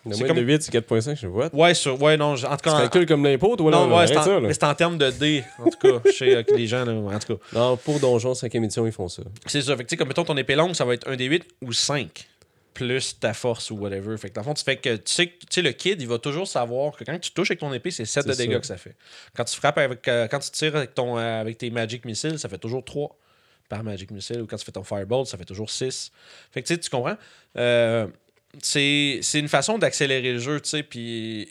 La 0.06 0.16
moyenne 0.16 0.28
comme- 0.28 0.36
de 0.38 0.42
8, 0.42 0.62
c'est 0.62 0.72
4.5, 0.72 1.14
je 1.20 1.26
vois. 1.26 1.54
Ouais 1.54 1.74
sur 1.74 2.00
ouais 2.00 2.16
non 2.16 2.32
en 2.32 2.36
tout 2.36 2.56
cas 2.64 2.72
en- 2.72 2.78
calcules 2.80 3.04
comme 3.04 3.22
l'impôt, 3.24 3.54
toi, 3.56 3.70
non, 3.70 3.86
là, 3.86 3.96
ouais, 3.98 4.06
c'est 4.06 4.16
en, 4.16 4.40
mais 4.40 4.54
c'est 4.54 4.64
en 4.64 4.74
termes 4.74 4.96
de 4.96 5.10
dés, 5.10 5.44
en 5.58 5.64
tout 5.68 5.76
cas. 5.78 6.10
Sais 6.10 6.36
euh, 6.36 6.42
les 6.56 6.66
gens, 6.66 6.86
là, 6.86 6.94
en 6.94 7.18
tout 7.18 7.36
cas. 7.36 7.42
Non, 7.52 7.76
pour 7.76 8.00
Donjon 8.00 8.32
5e 8.32 8.64
édition, 8.64 8.86
ils 8.86 8.92
font 8.92 9.08
ça. 9.08 9.22
C'est 9.44 9.60
ça. 9.60 9.76
Fait 9.76 9.84
que, 9.84 9.88
tu 9.90 9.92
sais, 9.92 9.96
comme 9.98 10.08
mettons 10.08 10.24
ton 10.24 10.38
épée 10.38 10.54
longue, 10.54 10.74
ça 10.74 10.86
va 10.86 10.94
être 10.94 11.06
un 11.06 11.16
des 11.16 11.26
8 11.26 11.44
ou 11.60 11.74
5 11.74 12.26
plus 12.74 13.18
ta 13.18 13.34
force 13.34 13.70
ou 13.70 13.76
whatever. 13.76 14.16
Fait 14.16 14.28
que 14.30 14.34
dans 14.34 14.40
le 14.42 14.44
fond, 14.46 14.54
tu 14.54 14.64
fais 14.64 14.76
que 14.76 14.96
tu 14.96 15.12
sais, 15.12 15.26
que- 15.28 15.40
tu 15.40 15.46
sais, 15.50 15.62
le 15.62 15.72
kid, 15.72 16.00
il 16.00 16.08
va 16.08 16.18
toujours 16.18 16.46
savoir 16.48 16.96
que 16.96 17.04
quand 17.04 17.18
tu 17.18 17.30
touches 17.32 17.50
avec 17.50 17.60
ton 17.60 17.72
épée, 17.72 17.90
c'est 17.90 18.04
7 18.04 18.26
de 18.26 18.32
dégâts 18.34 18.52
ça. 18.54 18.60
que 18.60 18.66
ça 18.66 18.76
fait. 18.76 18.96
Quand 19.34 19.44
tu 19.44 19.56
frappes 19.56 19.78
avec. 19.78 20.06
euh, 20.08 20.28
quand 20.28 20.38
tu 20.38 20.50
tires 20.50 20.76
avec, 20.76 20.94
ton, 20.94 21.18
euh, 21.18 21.40
avec 21.40 21.58
tes 21.58 21.70
Magic 21.70 22.04
Missiles, 22.04 22.38
ça 22.38 22.48
fait 22.48 22.58
toujours 22.58 22.84
3 22.84 23.16
par 23.68 23.82
Magic 23.84 24.10
Missile. 24.10 24.40
Ou 24.42 24.46
quand 24.46 24.56
tu 24.56 24.64
fais 24.64 24.72
ton 24.72 24.84
Firebolt, 24.84 25.26
ça 25.26 25.36
fait 25.38 25.44
toujours 25.44 25.70
6. 25.70 26.10
Fait 26.52 26.62
que 26.62 26.66
tu 26.68 26.74
sais, 26.74 26.80
tu 26.80 26.90
comprends? 26.90 27.16
Euh, 27.56 28.06
c'est 28.62 29.20
une 29.34 29.48
façon 29.48 29.78
d'accélérer 29.78 30.32
le 30.32 30.38
jeu, 30.38 30.60
tu 30.60 30.70
sais, 30.70 30.82
puis 30.82 31.48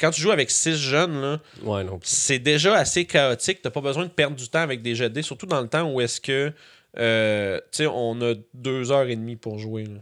quand 0.00 0.10
tu 0.10 0.20
joues 0.20 0.32
avec 0.32 0.50
six 0.50 0.76
jeunes, 0.76 1.40
Ouais, 1.62 1.84
c'est 2.02 2.38
déjà 2.40 2.74
assez 2.76 3.04
chaotique. 3.06 3.62
T'as 3.62 3.70
pas 3.70 3.80
besoin 3.80 4.04
de 4.04 4.10
perdre 4.10 4.36
du 4.36 4.48
temps 4.48 4.60
avec 4.60 4.82
des 4.82 4.94
jets 4.94 5.08
de 5.08 5.14
dés, 5.14 5.22
surtout 5.22 5.46
dans 5.46 5.60
le 5.60 5.68
temps 5.68 5.90
où 5.90 6.00
est-ce 6.00 6.20
que 6.20 6.52
euh, 6.98 7.58
tu 7.72 7.78
sais, 7.84 7.86
on 7.86 8.20
a 8.22 8.34
deux 8.54 8.92
heures 8.92 9.08
et 9.08 9.16
demie 9.16 9.36
pour 9.36 9.58
jouer. 9.58 9.84
là. 9.84 10.00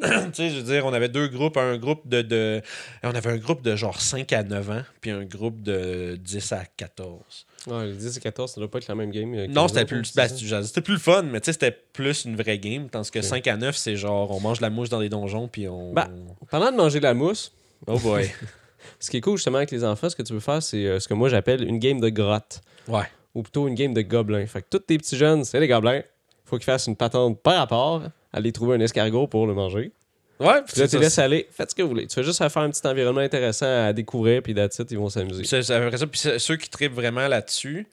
tu 0.00 0.34
sais, 0.34 0.50
je 0.50 0.56
veux 0.56 0.62
dire, 0.62 0.86
on 0.86 0.92
avait 0.94 1.10
deux 1.10 1.28
groupes, 1.28 1.56
un 1.58 1.76
groupe 1.76 2.08
de, 2.08 2.22
de- 2.22 2.62
On 3.02 3.10
avait 3.10 3.30
un 3.30 3.36
groupe 3.36 3.60
de 3.62 3.76
genre 3.76 4.00
5 4.00 4.32
à 4.32 4.42
9 4.42 4.70
ans, 4.70 4.82
puis 5.02 5.10
un 5.10 5.24
groupe 5.24 5.60
de 5.62 6.16
10 6.16 6.52
à 6.52 6.64
14. 6.76 7.46
Ouais, 7.66 7.86
les 7.86 7.92
10 7.92 8.16
et 8.16 8.20
14, 8.20 8.52
ça 8.54 8.60
doit 8.60 8.70
pas 8.70 8.78
être 8.78 8.88
la 8.88 8.94
même 8.94 9.10
game. 9.10 9.34
euh, 9.34 9.46
Non, 9.46 9.68
c'était 9.68 9.84
plus, 9.84 10.14
ben, 10.14 10.26
c'était 10.28 10.80
plus 10.80 10.94
le 10.94 10.98
fun, 11.00 11.22
mais 11.24 11.40
tu 11.40 11.46
sais, 11.46 11.52
c'était 11.52 11.70
plus 11.92 12.24
une 12.24 12.36
vraie 12.36 12.58
game. 12.58 12.88
Tandis 12.88 13.10
que 13.10 13.18
Ok. 13.18 13.24
5 13.24 13.46
à 13.46 13.56
9, 13.58 13.76
c'est 13.76 13.96
genre, 13.96 14.30
on 14.30 14.40
mange 14.40 14.60
la 14.62 14.70
mouche 14.70 14.88
dans 14.88 15.00
les 15.00 15.10
donjons, 15.10 15.48
puis 15.48 15.68
on. 15.68 15.92
Ben. 15.92 16.08
Parlant 16.50 16.70
de 16.72 16.76
manger 16.76 16.98
de 17.00 17.04
la 17.04 17.12
mousse, 17.14 17.52
Oh 17.86 17.98
boy. 17.98 18.30
ce 19.00 19.10
qui 19.10 19.18
est 19.18 19.20
cool 19.20 19.36
justement 19.36 19.58
avec 19.58 19.70
les 19.70 19.84
enfants, 19.84 20.08
ce 20.08 20.16
que 20.16 20.22
tu 20.22 20.32
veux 20.32 20.40
faire, 20.40 20.62
c'est 20.62 20.86
euh, 20.86 20.98
ce 20.98 21.08
que 21.08 21.14
moi 21.14 21.28
j'appelle 21.28 21.62
une 21.62 21.78
game 21.78 22.00
de 22.00 22.08
grotte. 22.08 22.60
ouais. 22.88 23.04
Ou 23.34 23.42
plutôt 23.42 23.68
une 23.68 23.74
game 23.74 23.92
de 23.92 24.00
gobelins. 24.00 24.46
Fait 24.46 24.62
que 24.62 24.66
tous 24.70 24.78
tes 24.80 24.96
petits 24.98 25.16
jeunes, 25.16 25.44
c'est 25.44 25.60
les 25.60 25.68
gobelins. 25.68 26.02
Faut 26.48 26.56
qu'ils 26.56 26.64
fassent 26.64 26.86
une 26.86 26.96
patente 26.96 27.40
par 27.42 27.56
rapport, 27.56 28.02
aller 28.32 28.52
trouver 28.52 28.76
un 28.76 28.80
escargot 28.80 29.26
pour 29.26 29.46
le 29.46 29.54
manger. 29.54 29.92
Ouais, 30.40 30.62
Puis 30.66 30.80
là, 30.80 30.86
tu 30.88 30.98
laisses 30.98 31.18
aller, 31.18 31.48
faites 31.50 31.70
ce 31.70 31.74
que 31.74 31.82
vous 31.82 31.88
voulez. 31.88 32.06
Tu 32.06 32.14
fais 32.14 32.22
juste 32.22 32.40
à 32.40 32.48
faire 32.48 32.62
un 32.62 32.70
petit 32.70 32.86
environnement 32.86 33.20
intéressant 33.20 33.66
à 33.86 33.92
découvrir, 33.92 34.40
puis 34.42 34.52
it, 34.52 34.86
ils 34.90 34.96
vont 34.98 35.08
s'amuser. 35.08 35.42
Après 35.74 35.98
ça. 35.98 36.06
Puis 36.06 36.20
ceux 36.38 36.56
qui 36.56 36.70
trippent 36.70 36.94
vraiment 36.94 37.26
là-dessus, 37.26 37.88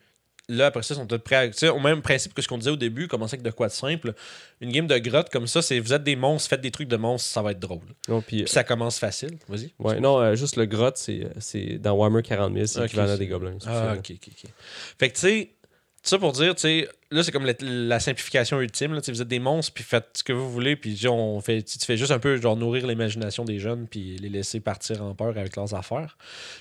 là, 0.48 0.68
après 0.68 0.84
ça, 0.84 0.94
sont 0.94 1.08
tous 1.08 1.18
prêts 1.18 1.36
à. 1.36 1.48
Tu 1.48 1.54
sais, 1.58 1.70
au 1.70 1.80
même 1.80 2.04
principe 2.04 2.36
que 2.36 2.42
ce 2.44 2.48
qu'on 2.48 2.60
disait 2.60 2.70
au 2.70 2.76
début, 2.76 3.08
commencer 3.08 3.34
avec 3.34 3.42
de 3.44 3.50
quoi 3.50 3.68
de 3.68 3.72
simple. 3.74 4.14
Une 4.62 4.72
game 4.72 4.86
de 4.86 4.96
grotte 5.00 5.30
comme 5.32 5.48
ça, 5.48 5.64
c'est 5.64 5.80
vous 5.80 5.92
êtes 5.92 6.04
des 6.04 6.16
monstres, 6.16 6.48
faites 6.50 6.62
des 6.62 6.70
trucs 6.70 6.88
de 6.88 6.98
monstres, 6.98 7.28
ça 7.28 7.42
va 7.42 7.50
être 7.52 7.60
drôle. 7.60 7.80
Non, 8.08 8.22
puis, 8.22 8.44
Puis 8.44 8.52
ça 8.54 8.64
commence 8.64 9.00
facile. 9.00 9.40
Vas-y. 9.50 9.74
ouais, 9.80 10.00
non, 10.00 10.20
euh, 10.22 10.36
juste 10.36 10.56
le 10.58 10.66
grotte, 10.68 10.98
c'est, 10.98 11.22
euh, 11.56 11.78
dans 11.80 11.94
Warhammer 11.94 12.22
40 12.22 12.54
000, 12.54 12.66
c'est 12.68 12.78
Ok, 12.78 12.84
l'équivalent 12.84 13.14
c'est- 13.14 13.18
des 13.18 13.28
gobelins. 13.28 13.58
Ah, 13.66 13.96
ok, 13.98 14.12
ok, 14.12 14.30
ok. 14.32 14.50
Fait 15.00 15.10
que, 15.10 15.16
tu 15.16 15.20
sais, 15.22 15.50
ça 16.10 16.20
pour 16.20 16.32
dire, 16.32 16.56
tu 16.56 16.62
sais, 16.62 16.90
là, 17.12 17.24
c'est 17.24 17.32
comme 17.32 17.46
la, 17.46 17.54
la 17.62 18.00
simplification 18.00 18.60
ultime. 18.62 18.94
Là, 18.94 19.02
vous 19.08 19.22
êtes 19.22 19.28
des 19.28 19.40
monstres, 19.40 19.74
puis 19.74 19.84
faites 19.84 20.08
ce 20.18 20.24
que 20.24 20.34
vous 20.34 20.52
voulez, 20.52 20.76
puis 20.76 21.00
on 21.08 21.40
fait, 21.42 21.64
tu 21.64 21.78
fais 21.86 21.98
juste 21.98 22.12
un 22.12 22.20
peu 22.20 22.40
genre 22.42 22.56
nourrir 22.58 22.86
l'imagination 22.88 23.46
des 23.46 23.60
jeunes, 23.60 23.88
puis 23.88 24.18
les 24.18 24.30
laisser 24.30 24.60
partir 24.60 25.02
en 25.04 25.16
peur 25.16 25.30
avec 25.30 25.56
leurs 25.56 25.74
affaires. 25.74 26.18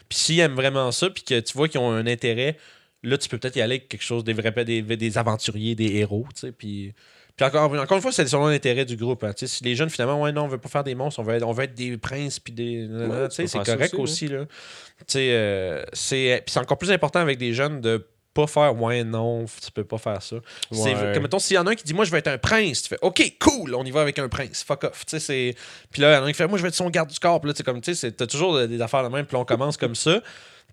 Puis 0.09 0.19
s'ils 0.19 0.41
aiment 0.41 0.55
vraiment 0.55 0.91
ça, 0.93 1.11
puis 1.11 1.23
que 1.23 1.41
tu 1.41 1.53
vois 1.57 1.69
qu'ils 1.69 1.81
ont 1.81 1.91
un 1.91 2.07
intérêt, 2.07 2.57
là, 3.03 3.19
tu 3.19 3.29
peux 3.29 3.39
peut-être 3.39 3.57
y 3.57 3.61
aller 3.63 3.77
avec 3.77 3.89
quelque 3.89 4.03
chose, 4.03 4.25
des 4.25 4.33
vrais 4.33 4.65
des, 4.65 4.83
des 4.83 5.19
aventuriers, 5.19 5.75
des 5.75 5.97
héros, 5.97 6.27
tu 6.35 6.41
sais, 6.43 6.53
puis. 6.53 6.93
Puis 7.37 7.45
encore, 7.45 7.65
encore 7.73 7.97
une 7.97 8.01
fois, 8.01 8.13
c'est 8.13 8.29
selon 8.29 8.47
l'intérêt 8.47 8.85
du 8.85 8.97
groupe. 8.97 9.25
hein. 9.25 9.33
Tu 9.33 9.49
sais, 9.49 9.57
Si 9.57 9.65
les 9.65 9.75
jeunes, 9.75 9.91
finalement, 9.91 10.23
ouais, 10.23 10.31
non, 10.31 10.45
on 10.45 10.47
veut 10.47 10.59
pas 10.59 10.69
faire 10.69 10.85
des 10.85 10.95
monstres, 10.95 11.19
on 11.19 11.25
veut 11.25 11.35
être, 11.35 11.43
on 11.43 11.51
veut 11.51 11.65
être 11.65 11.75
des 11.75 11.97
princes, 11.99 12.39
puis 12.39 12.53
des. 12.53 12.87
Ouais, 12.87 13.27
c'est 13.29 13.49
correct 13.49 13.93
aussi, 13.95 14.27
aussi. 14.27 14.29
là. 14.29 14.45
Tu 14.45 15.05
sais, 15.09 15.31
euh, 15.33 15.83
c'est 15.93 16.41
puis 16.47 16.53
c'est 16.53 16.61
encore 16.61 16.79
plus 16.79 16.93
important 16.93 17.19
avec 17.19 17.39
des 17.39 17.53
jeunes 17.53 17.81
de 17.81 18.07
pas 18.35 18.47
faire 18.47 18.81
ouais 18.83 19.05
non 19.05 19.45
tu 19.45 19.71
peux 19.71 19.85
pas 19.85 19.99
faire 19.99 20.23
ça. 20.23 20.37
C'est 20.73 20.93
comme 21.15 21.23
mettons 21.23 21.39
s'il 21.39 21.55
y 21.55 21.59
en 21.59 21.67
a 21.67 21.71
un 21.71 21.75
qui 21.75 21.85
dit 21.85 21.95
moi 21.95 22.05
je 22.05 22.11
vais 22.11 22.19
être 22.19 22.29
un 22.29 22.39
prince 22.39 22.83
tu 22.83 22.89
fais 22.89 22.99
ok 23.01 23.37
cool 23.39 23.75
on 23.75 23.85
y 23.85 23.91
va 23.91 24.01
avec 24.01 24.19
un 24.19 24.29
prince 24.29 24.65
fuck 24.65 24.85
off 24.85 25.07
tu 25.07 25.11
sais 25.11 25.21
c'est 25.21 25.55
puis 25.91 26.03
là 26.03 26.13
il 26.13 26.15
y 26.15 26.19
en 26.19 26.25
a 26.25 26.27
un 26.27 26.33
qui 26.33 26.37
fait 26.37 26.49
moi 26.49 26.59
je 26.59 26.63
vais 26.63 26.69
être 26.69 26.75
son 26.75 26.91
garde 26.91 27.09
du 27.09 27.19
corps 27.19 27.41
puis 27.41 27.49
là 27.49 27.55
tu 27.55 27.59
sais 27.59 27.65
comme 27.65 27.81
tu 27.81 27.95
sais 27.95 28.13
t'as 28.13 28.27
toujours 28.27 28.67
des 28.67 28.81
affaires 28.83 29.05
de 29.05 29.09
même 29.09 29.25
puis 29.25 29.37
on 29.37 29.45
commence 29.45 29.77
comme 29.77 29.95
ça 29.95 30.21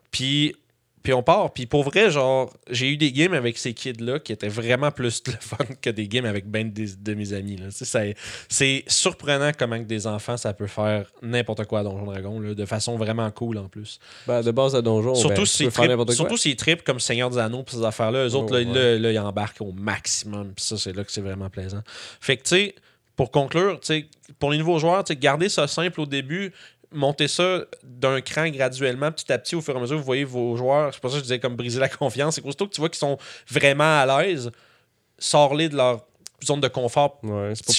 puis 0.09 0.55
puis 1.03 1.13
on 1.13 1.23
part 1.23 1.51
puis 1.53 1.65
pour 1.65 1.83
vrai 1.83 2.11
genre 2.11 2.51
j'ai 2.69 2.89
eu 2.89 2.97
des 2.97 3.11
games 3.11 3.33
avec 3.33 3.57
ces 3.57 3.73
kids 3.73 3.93
là 3.99 4.19
qui 4.19 4.31
étaient 4.33 4.47
vraiment 4.47 4.91
plus 4.91 5.21
le 5.27 5.33
fun 5.39 5.57
que 5.81 5.89
des 5.89 6.07
games 6.07 6.25
avec 6.25 6.45
ben 6.49 6.71
des- 6.71 6.95
de 6.95 7.13
mes 7.13 7.33
amis 7.33 7.57
c'est 8.49 8.83
surprenant 8.87 9.51
comment 9.57 9.79
que 9.79 9.85
des 9.87 10.07
enfants 10.07 10.37
ça 10.37 10.53
peut 10.53 10.67
faire 10.67 11.11
n'importe 11.21 11.65
quoi 11.65 11.79
à 11.79 11.83
Donjon 11.83 12.05
Dragon 12.05 12.39
là, 12.39 12.53
de 12.53 12.65
façon 12.65 12.97
vraiment 12.97 13.29
cool 13.31 13.57
en 13.57 13.67
plus 13.67 13.99
Ben, 14.27 14.41
de 14.41 14.51
base 14.51 14.75
à 14.75 14.81
donjon, 14.81 15.15
Surtout 15.15 15.41
ben, 15.41 15.69
trippent 15.69 15.89
n'importe 15.89 16.07
quoi. 16.09 16.15
surtout 16.15 16.37
s'ils 16.37 16.55
trippent 16.55 16.83
comme 16.83 16.99
Seigneur 16.99 17.29
des 17.29 17.37
Anneaux 17.37 17.63
pis 17.63 17.75
ces 17.75 17.83
affaires-là. 17.83 18.27
Eux 18.27 18.35
autres, 18.35 18.47
Oh, 18.51 18.53
là, 18.53 18.59
ouais. 18.59 18.65
là, 18.65 18.99
là, 18.99 19.11
ils 19.11 19.19
embarquent 19.19 19.61
au 19.61 19.71
maximum. 19.71 20.53
Puis 20.55 20.65
ça, 20.65 20.77
c'est 20.77 20.93
là 20.93 21.03
que 21.03 21.11
c'est 21.11 21.21
vraiment 21.21 21.49
plaisant. 21.49 21.81
Fait 22.19 22.37
que, 22.37 22.43
tu 22.43 22.49
sais, 22.49 22.75
pour 23.15 23.31
conclure, 23.31 23.79
tu 23.79 23.87
sais, 23.87 24.05
pour 24.39 24.51
les 24.51 24.57
nouveaux 24.57 24.79
joueurs, 24.79 25.03
tu 25.03 25.13
sais, 25.13 25.19
gardez 25.19 25.49
ça 25.49 25.67
simple 25.67 26.01
au 26.01 26.05
début. 26.05 26.51
Montez 26.91 27.27
ça 27.27 27.61
d'un 27.83 28.21
cran 28.21 28.49
graduellement, 28.49 29.11
petit 29.11 29.31
à 29.31 29.37
petit, 29.37 29.55
au 29.55 29.61
fur 29.61 29.73
et 29.73 29.77
à 29.77 29.81
mesure, 29.81 29.97
vous 29.97 30.03
voyez 30.03 30.23
vos 30.23 30.55
joueurs. 30.57 30.93
C'est 30.93 30.99
pour 30.99 31.09
ça 31.09 31.15
que 31.15 31.19
je 31.19 31.23
disais 31.23 31.39
comme 31.39 31.55
briser 31.55 31.79
la 31.79 31.89
confiance. 31.89 32.35
C'est 32.35 32.41
qu'aussitôt 32.41 32.67
que 32.67 32.73
tu 32.73 32.81
vois 32.81 32.89
qu'ils 32.89 32.99
sont 32.99 33.17
vraiment 33.49 33.99
à 33.99 34.23
l'aise, 34.23 34.51
sors-les 35.17 35.69
de 35.69 35.77
leur 35.77 36.05
zone 36.45 36.61
de 36.61 36.67
confort 36.67 37.19
Ouais, 37.23 37.53
c'est 37.55 37.65
pas 37.65 37.73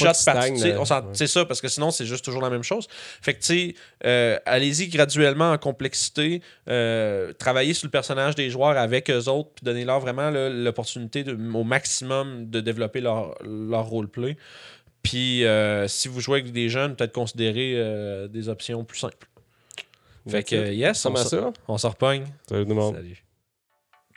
on 0.79 0.85
Ouais. 1.11 1.27
Ça, 1.27 1.45
parce 1.45 1.61
que 1.61 1.69
sinon, 1.69 1.91
c'est 1.91 2.07
juste 2.07 2.25
toujours 2.25 2.43
la 2.43 2.51
même 2.51 2.63
chose. 2.63 2.87
Fait 3.21 3.35
que, 3.35 3.41
tu 3.41 3.47
sais, 3.47 3.75
euh, 4.05 4.39
allez-y 4.47 4.89
graduellement 4.89 5.53
en 5.53 5.59
complexité, 5.59 6.43
euh, 6.69 7.33
travaillez 7.35 7.75
sur 7.75 7.87
le 7.87 7.91
personnage 7.91 8.35
des 8.35 8.51
joueurs 8.51 8.77
avec 8.77 9.11
eux 9.11 9.29
autres, 9.29 9.51
puis 9.55 9.65
donnez-leur 9.65 10.01
vraiment 10.01 10.31
l'opportunité 10.31 11.25
au 11.29 11.65
maximum 11.65 12.49
de 12.51 12.61
développer 12.61 13.01
leur, 13.01 13.35
leur 13.45 13.87
roleplay. 13.87 14.37
Puis, 15.03 15.45
euh, 15.45 15.89
si 15.89 16.09
vous 16.09 16.21
jouez 16.21 16.41
avec 16.41 16.53
des 16.53 16.69
jeunes, 16.69 16.95
peut-être 16.95 17.13
considérer 17.13 17.75
euh, 17.77 18.29
des 18.29 18.49
options 18.49 18.85
plus 18.85 18.99
simples. 18.99 19.29
Fait 20.29 20.45
que, 20.45 20.55
euh, 20.55 20.73
yes, 20.73 21.05
on, 21.05 21.15
on 21.69 21.79
se 21.79 21.87
repogne. 21.87 22.25
Salut 22.49 22.63
tout 22.63 22.69
le 22.69 22.75
monde. 22.77 22.95
Salut. 22.95 23.25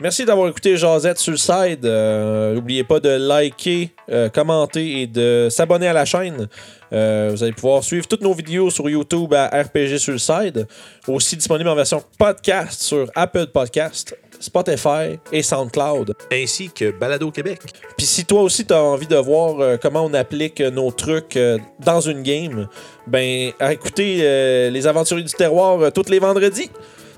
Merci 0.01 0.25
d'avoir 0.25 0.49
écouté 0.49 0.75
Jazette 0.75 1.17
sur 1.19 1.31
le 1.31 1.37
side. 1.37 1.85
Euh, 1.85 2.53
N'oubliez 2.53 2.83
pas 2.83 2.99
de 2.99 3.07
liker, 3.09 3.91
euh, 4.09 4.27
commenter 4.27 5.01
et 5.01 5.07
de 5.07 5.47
s'abonner 5.49 5.87
à 5.87 5.93
la 5.93 6.03
chaîne. 6.03 6.49
Euh, 6.91 7.29
vous 7.31 7.41
allez 7.41 7.53
pouvoir 7.53 7.81
suivre 7.81 8.05
toutes 8.05 8.21
nos 8.21 8.33
vidéos 8.33 8.69
sur 8.69 8.89
YouTube 8.89 9.33
à 9.33 9.47
RPG 9.47 9.97
sur 9.97 10.11
le 10.11 10.17
side. 10.17 10.67
Aussi 11.07 11.37
disponible 11.37 11.69
en 11.69 11.75
version 11.75 12.03
podcast 12.19 12.81
sur 12.81 13.09
Apple 13.15 13.47
Podcast, 13.47 14.17
Spotify 14.39 15.19
et 15.31 15.41
SoundCloud. 15.41 16.15
Ainsi 16.31 16.69
que 16.69 16.91
Balado 16.91 17.31
Québec. 17.31 17.61
Puis 17.97 18.05
si 18.05 18.25
toi 18.25 18.41
aussi 18.41 18.65
tu 18.65 18.73
as 18.73 18.81
envie 18.81 19.07
de 19.07 19.15
voir 19.15 19.59
euh, 19.59 19.77
comment 19.81 20.05
on 20.05 20.13
applique 20.13 20.61
euh, 20.61 20.71
nos 20.71 20.91
trucs 20.91 21.37
euh, 21.37 21.57
dans 21.79 22.01
une 22.01 22.23
game, 22.23 22.67
ben 23.07 23.51
écoutez 23.59 24.69
les 24.71 24.87
aventuriers 24.87 25.23
du 25.23 25.33
terroir 25.33 25.91
tous 25.91 26.09
les 26.09 26.19
vendredis. 26.19 26.69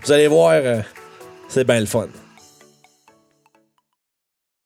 Vous 0.03 0.11
allez 0.11 0.27
voir, 0.27 0.61
c'est 1.47 1.65
bien 1.65 1.79
le 1.79 1.85
fun. 1.85 2.07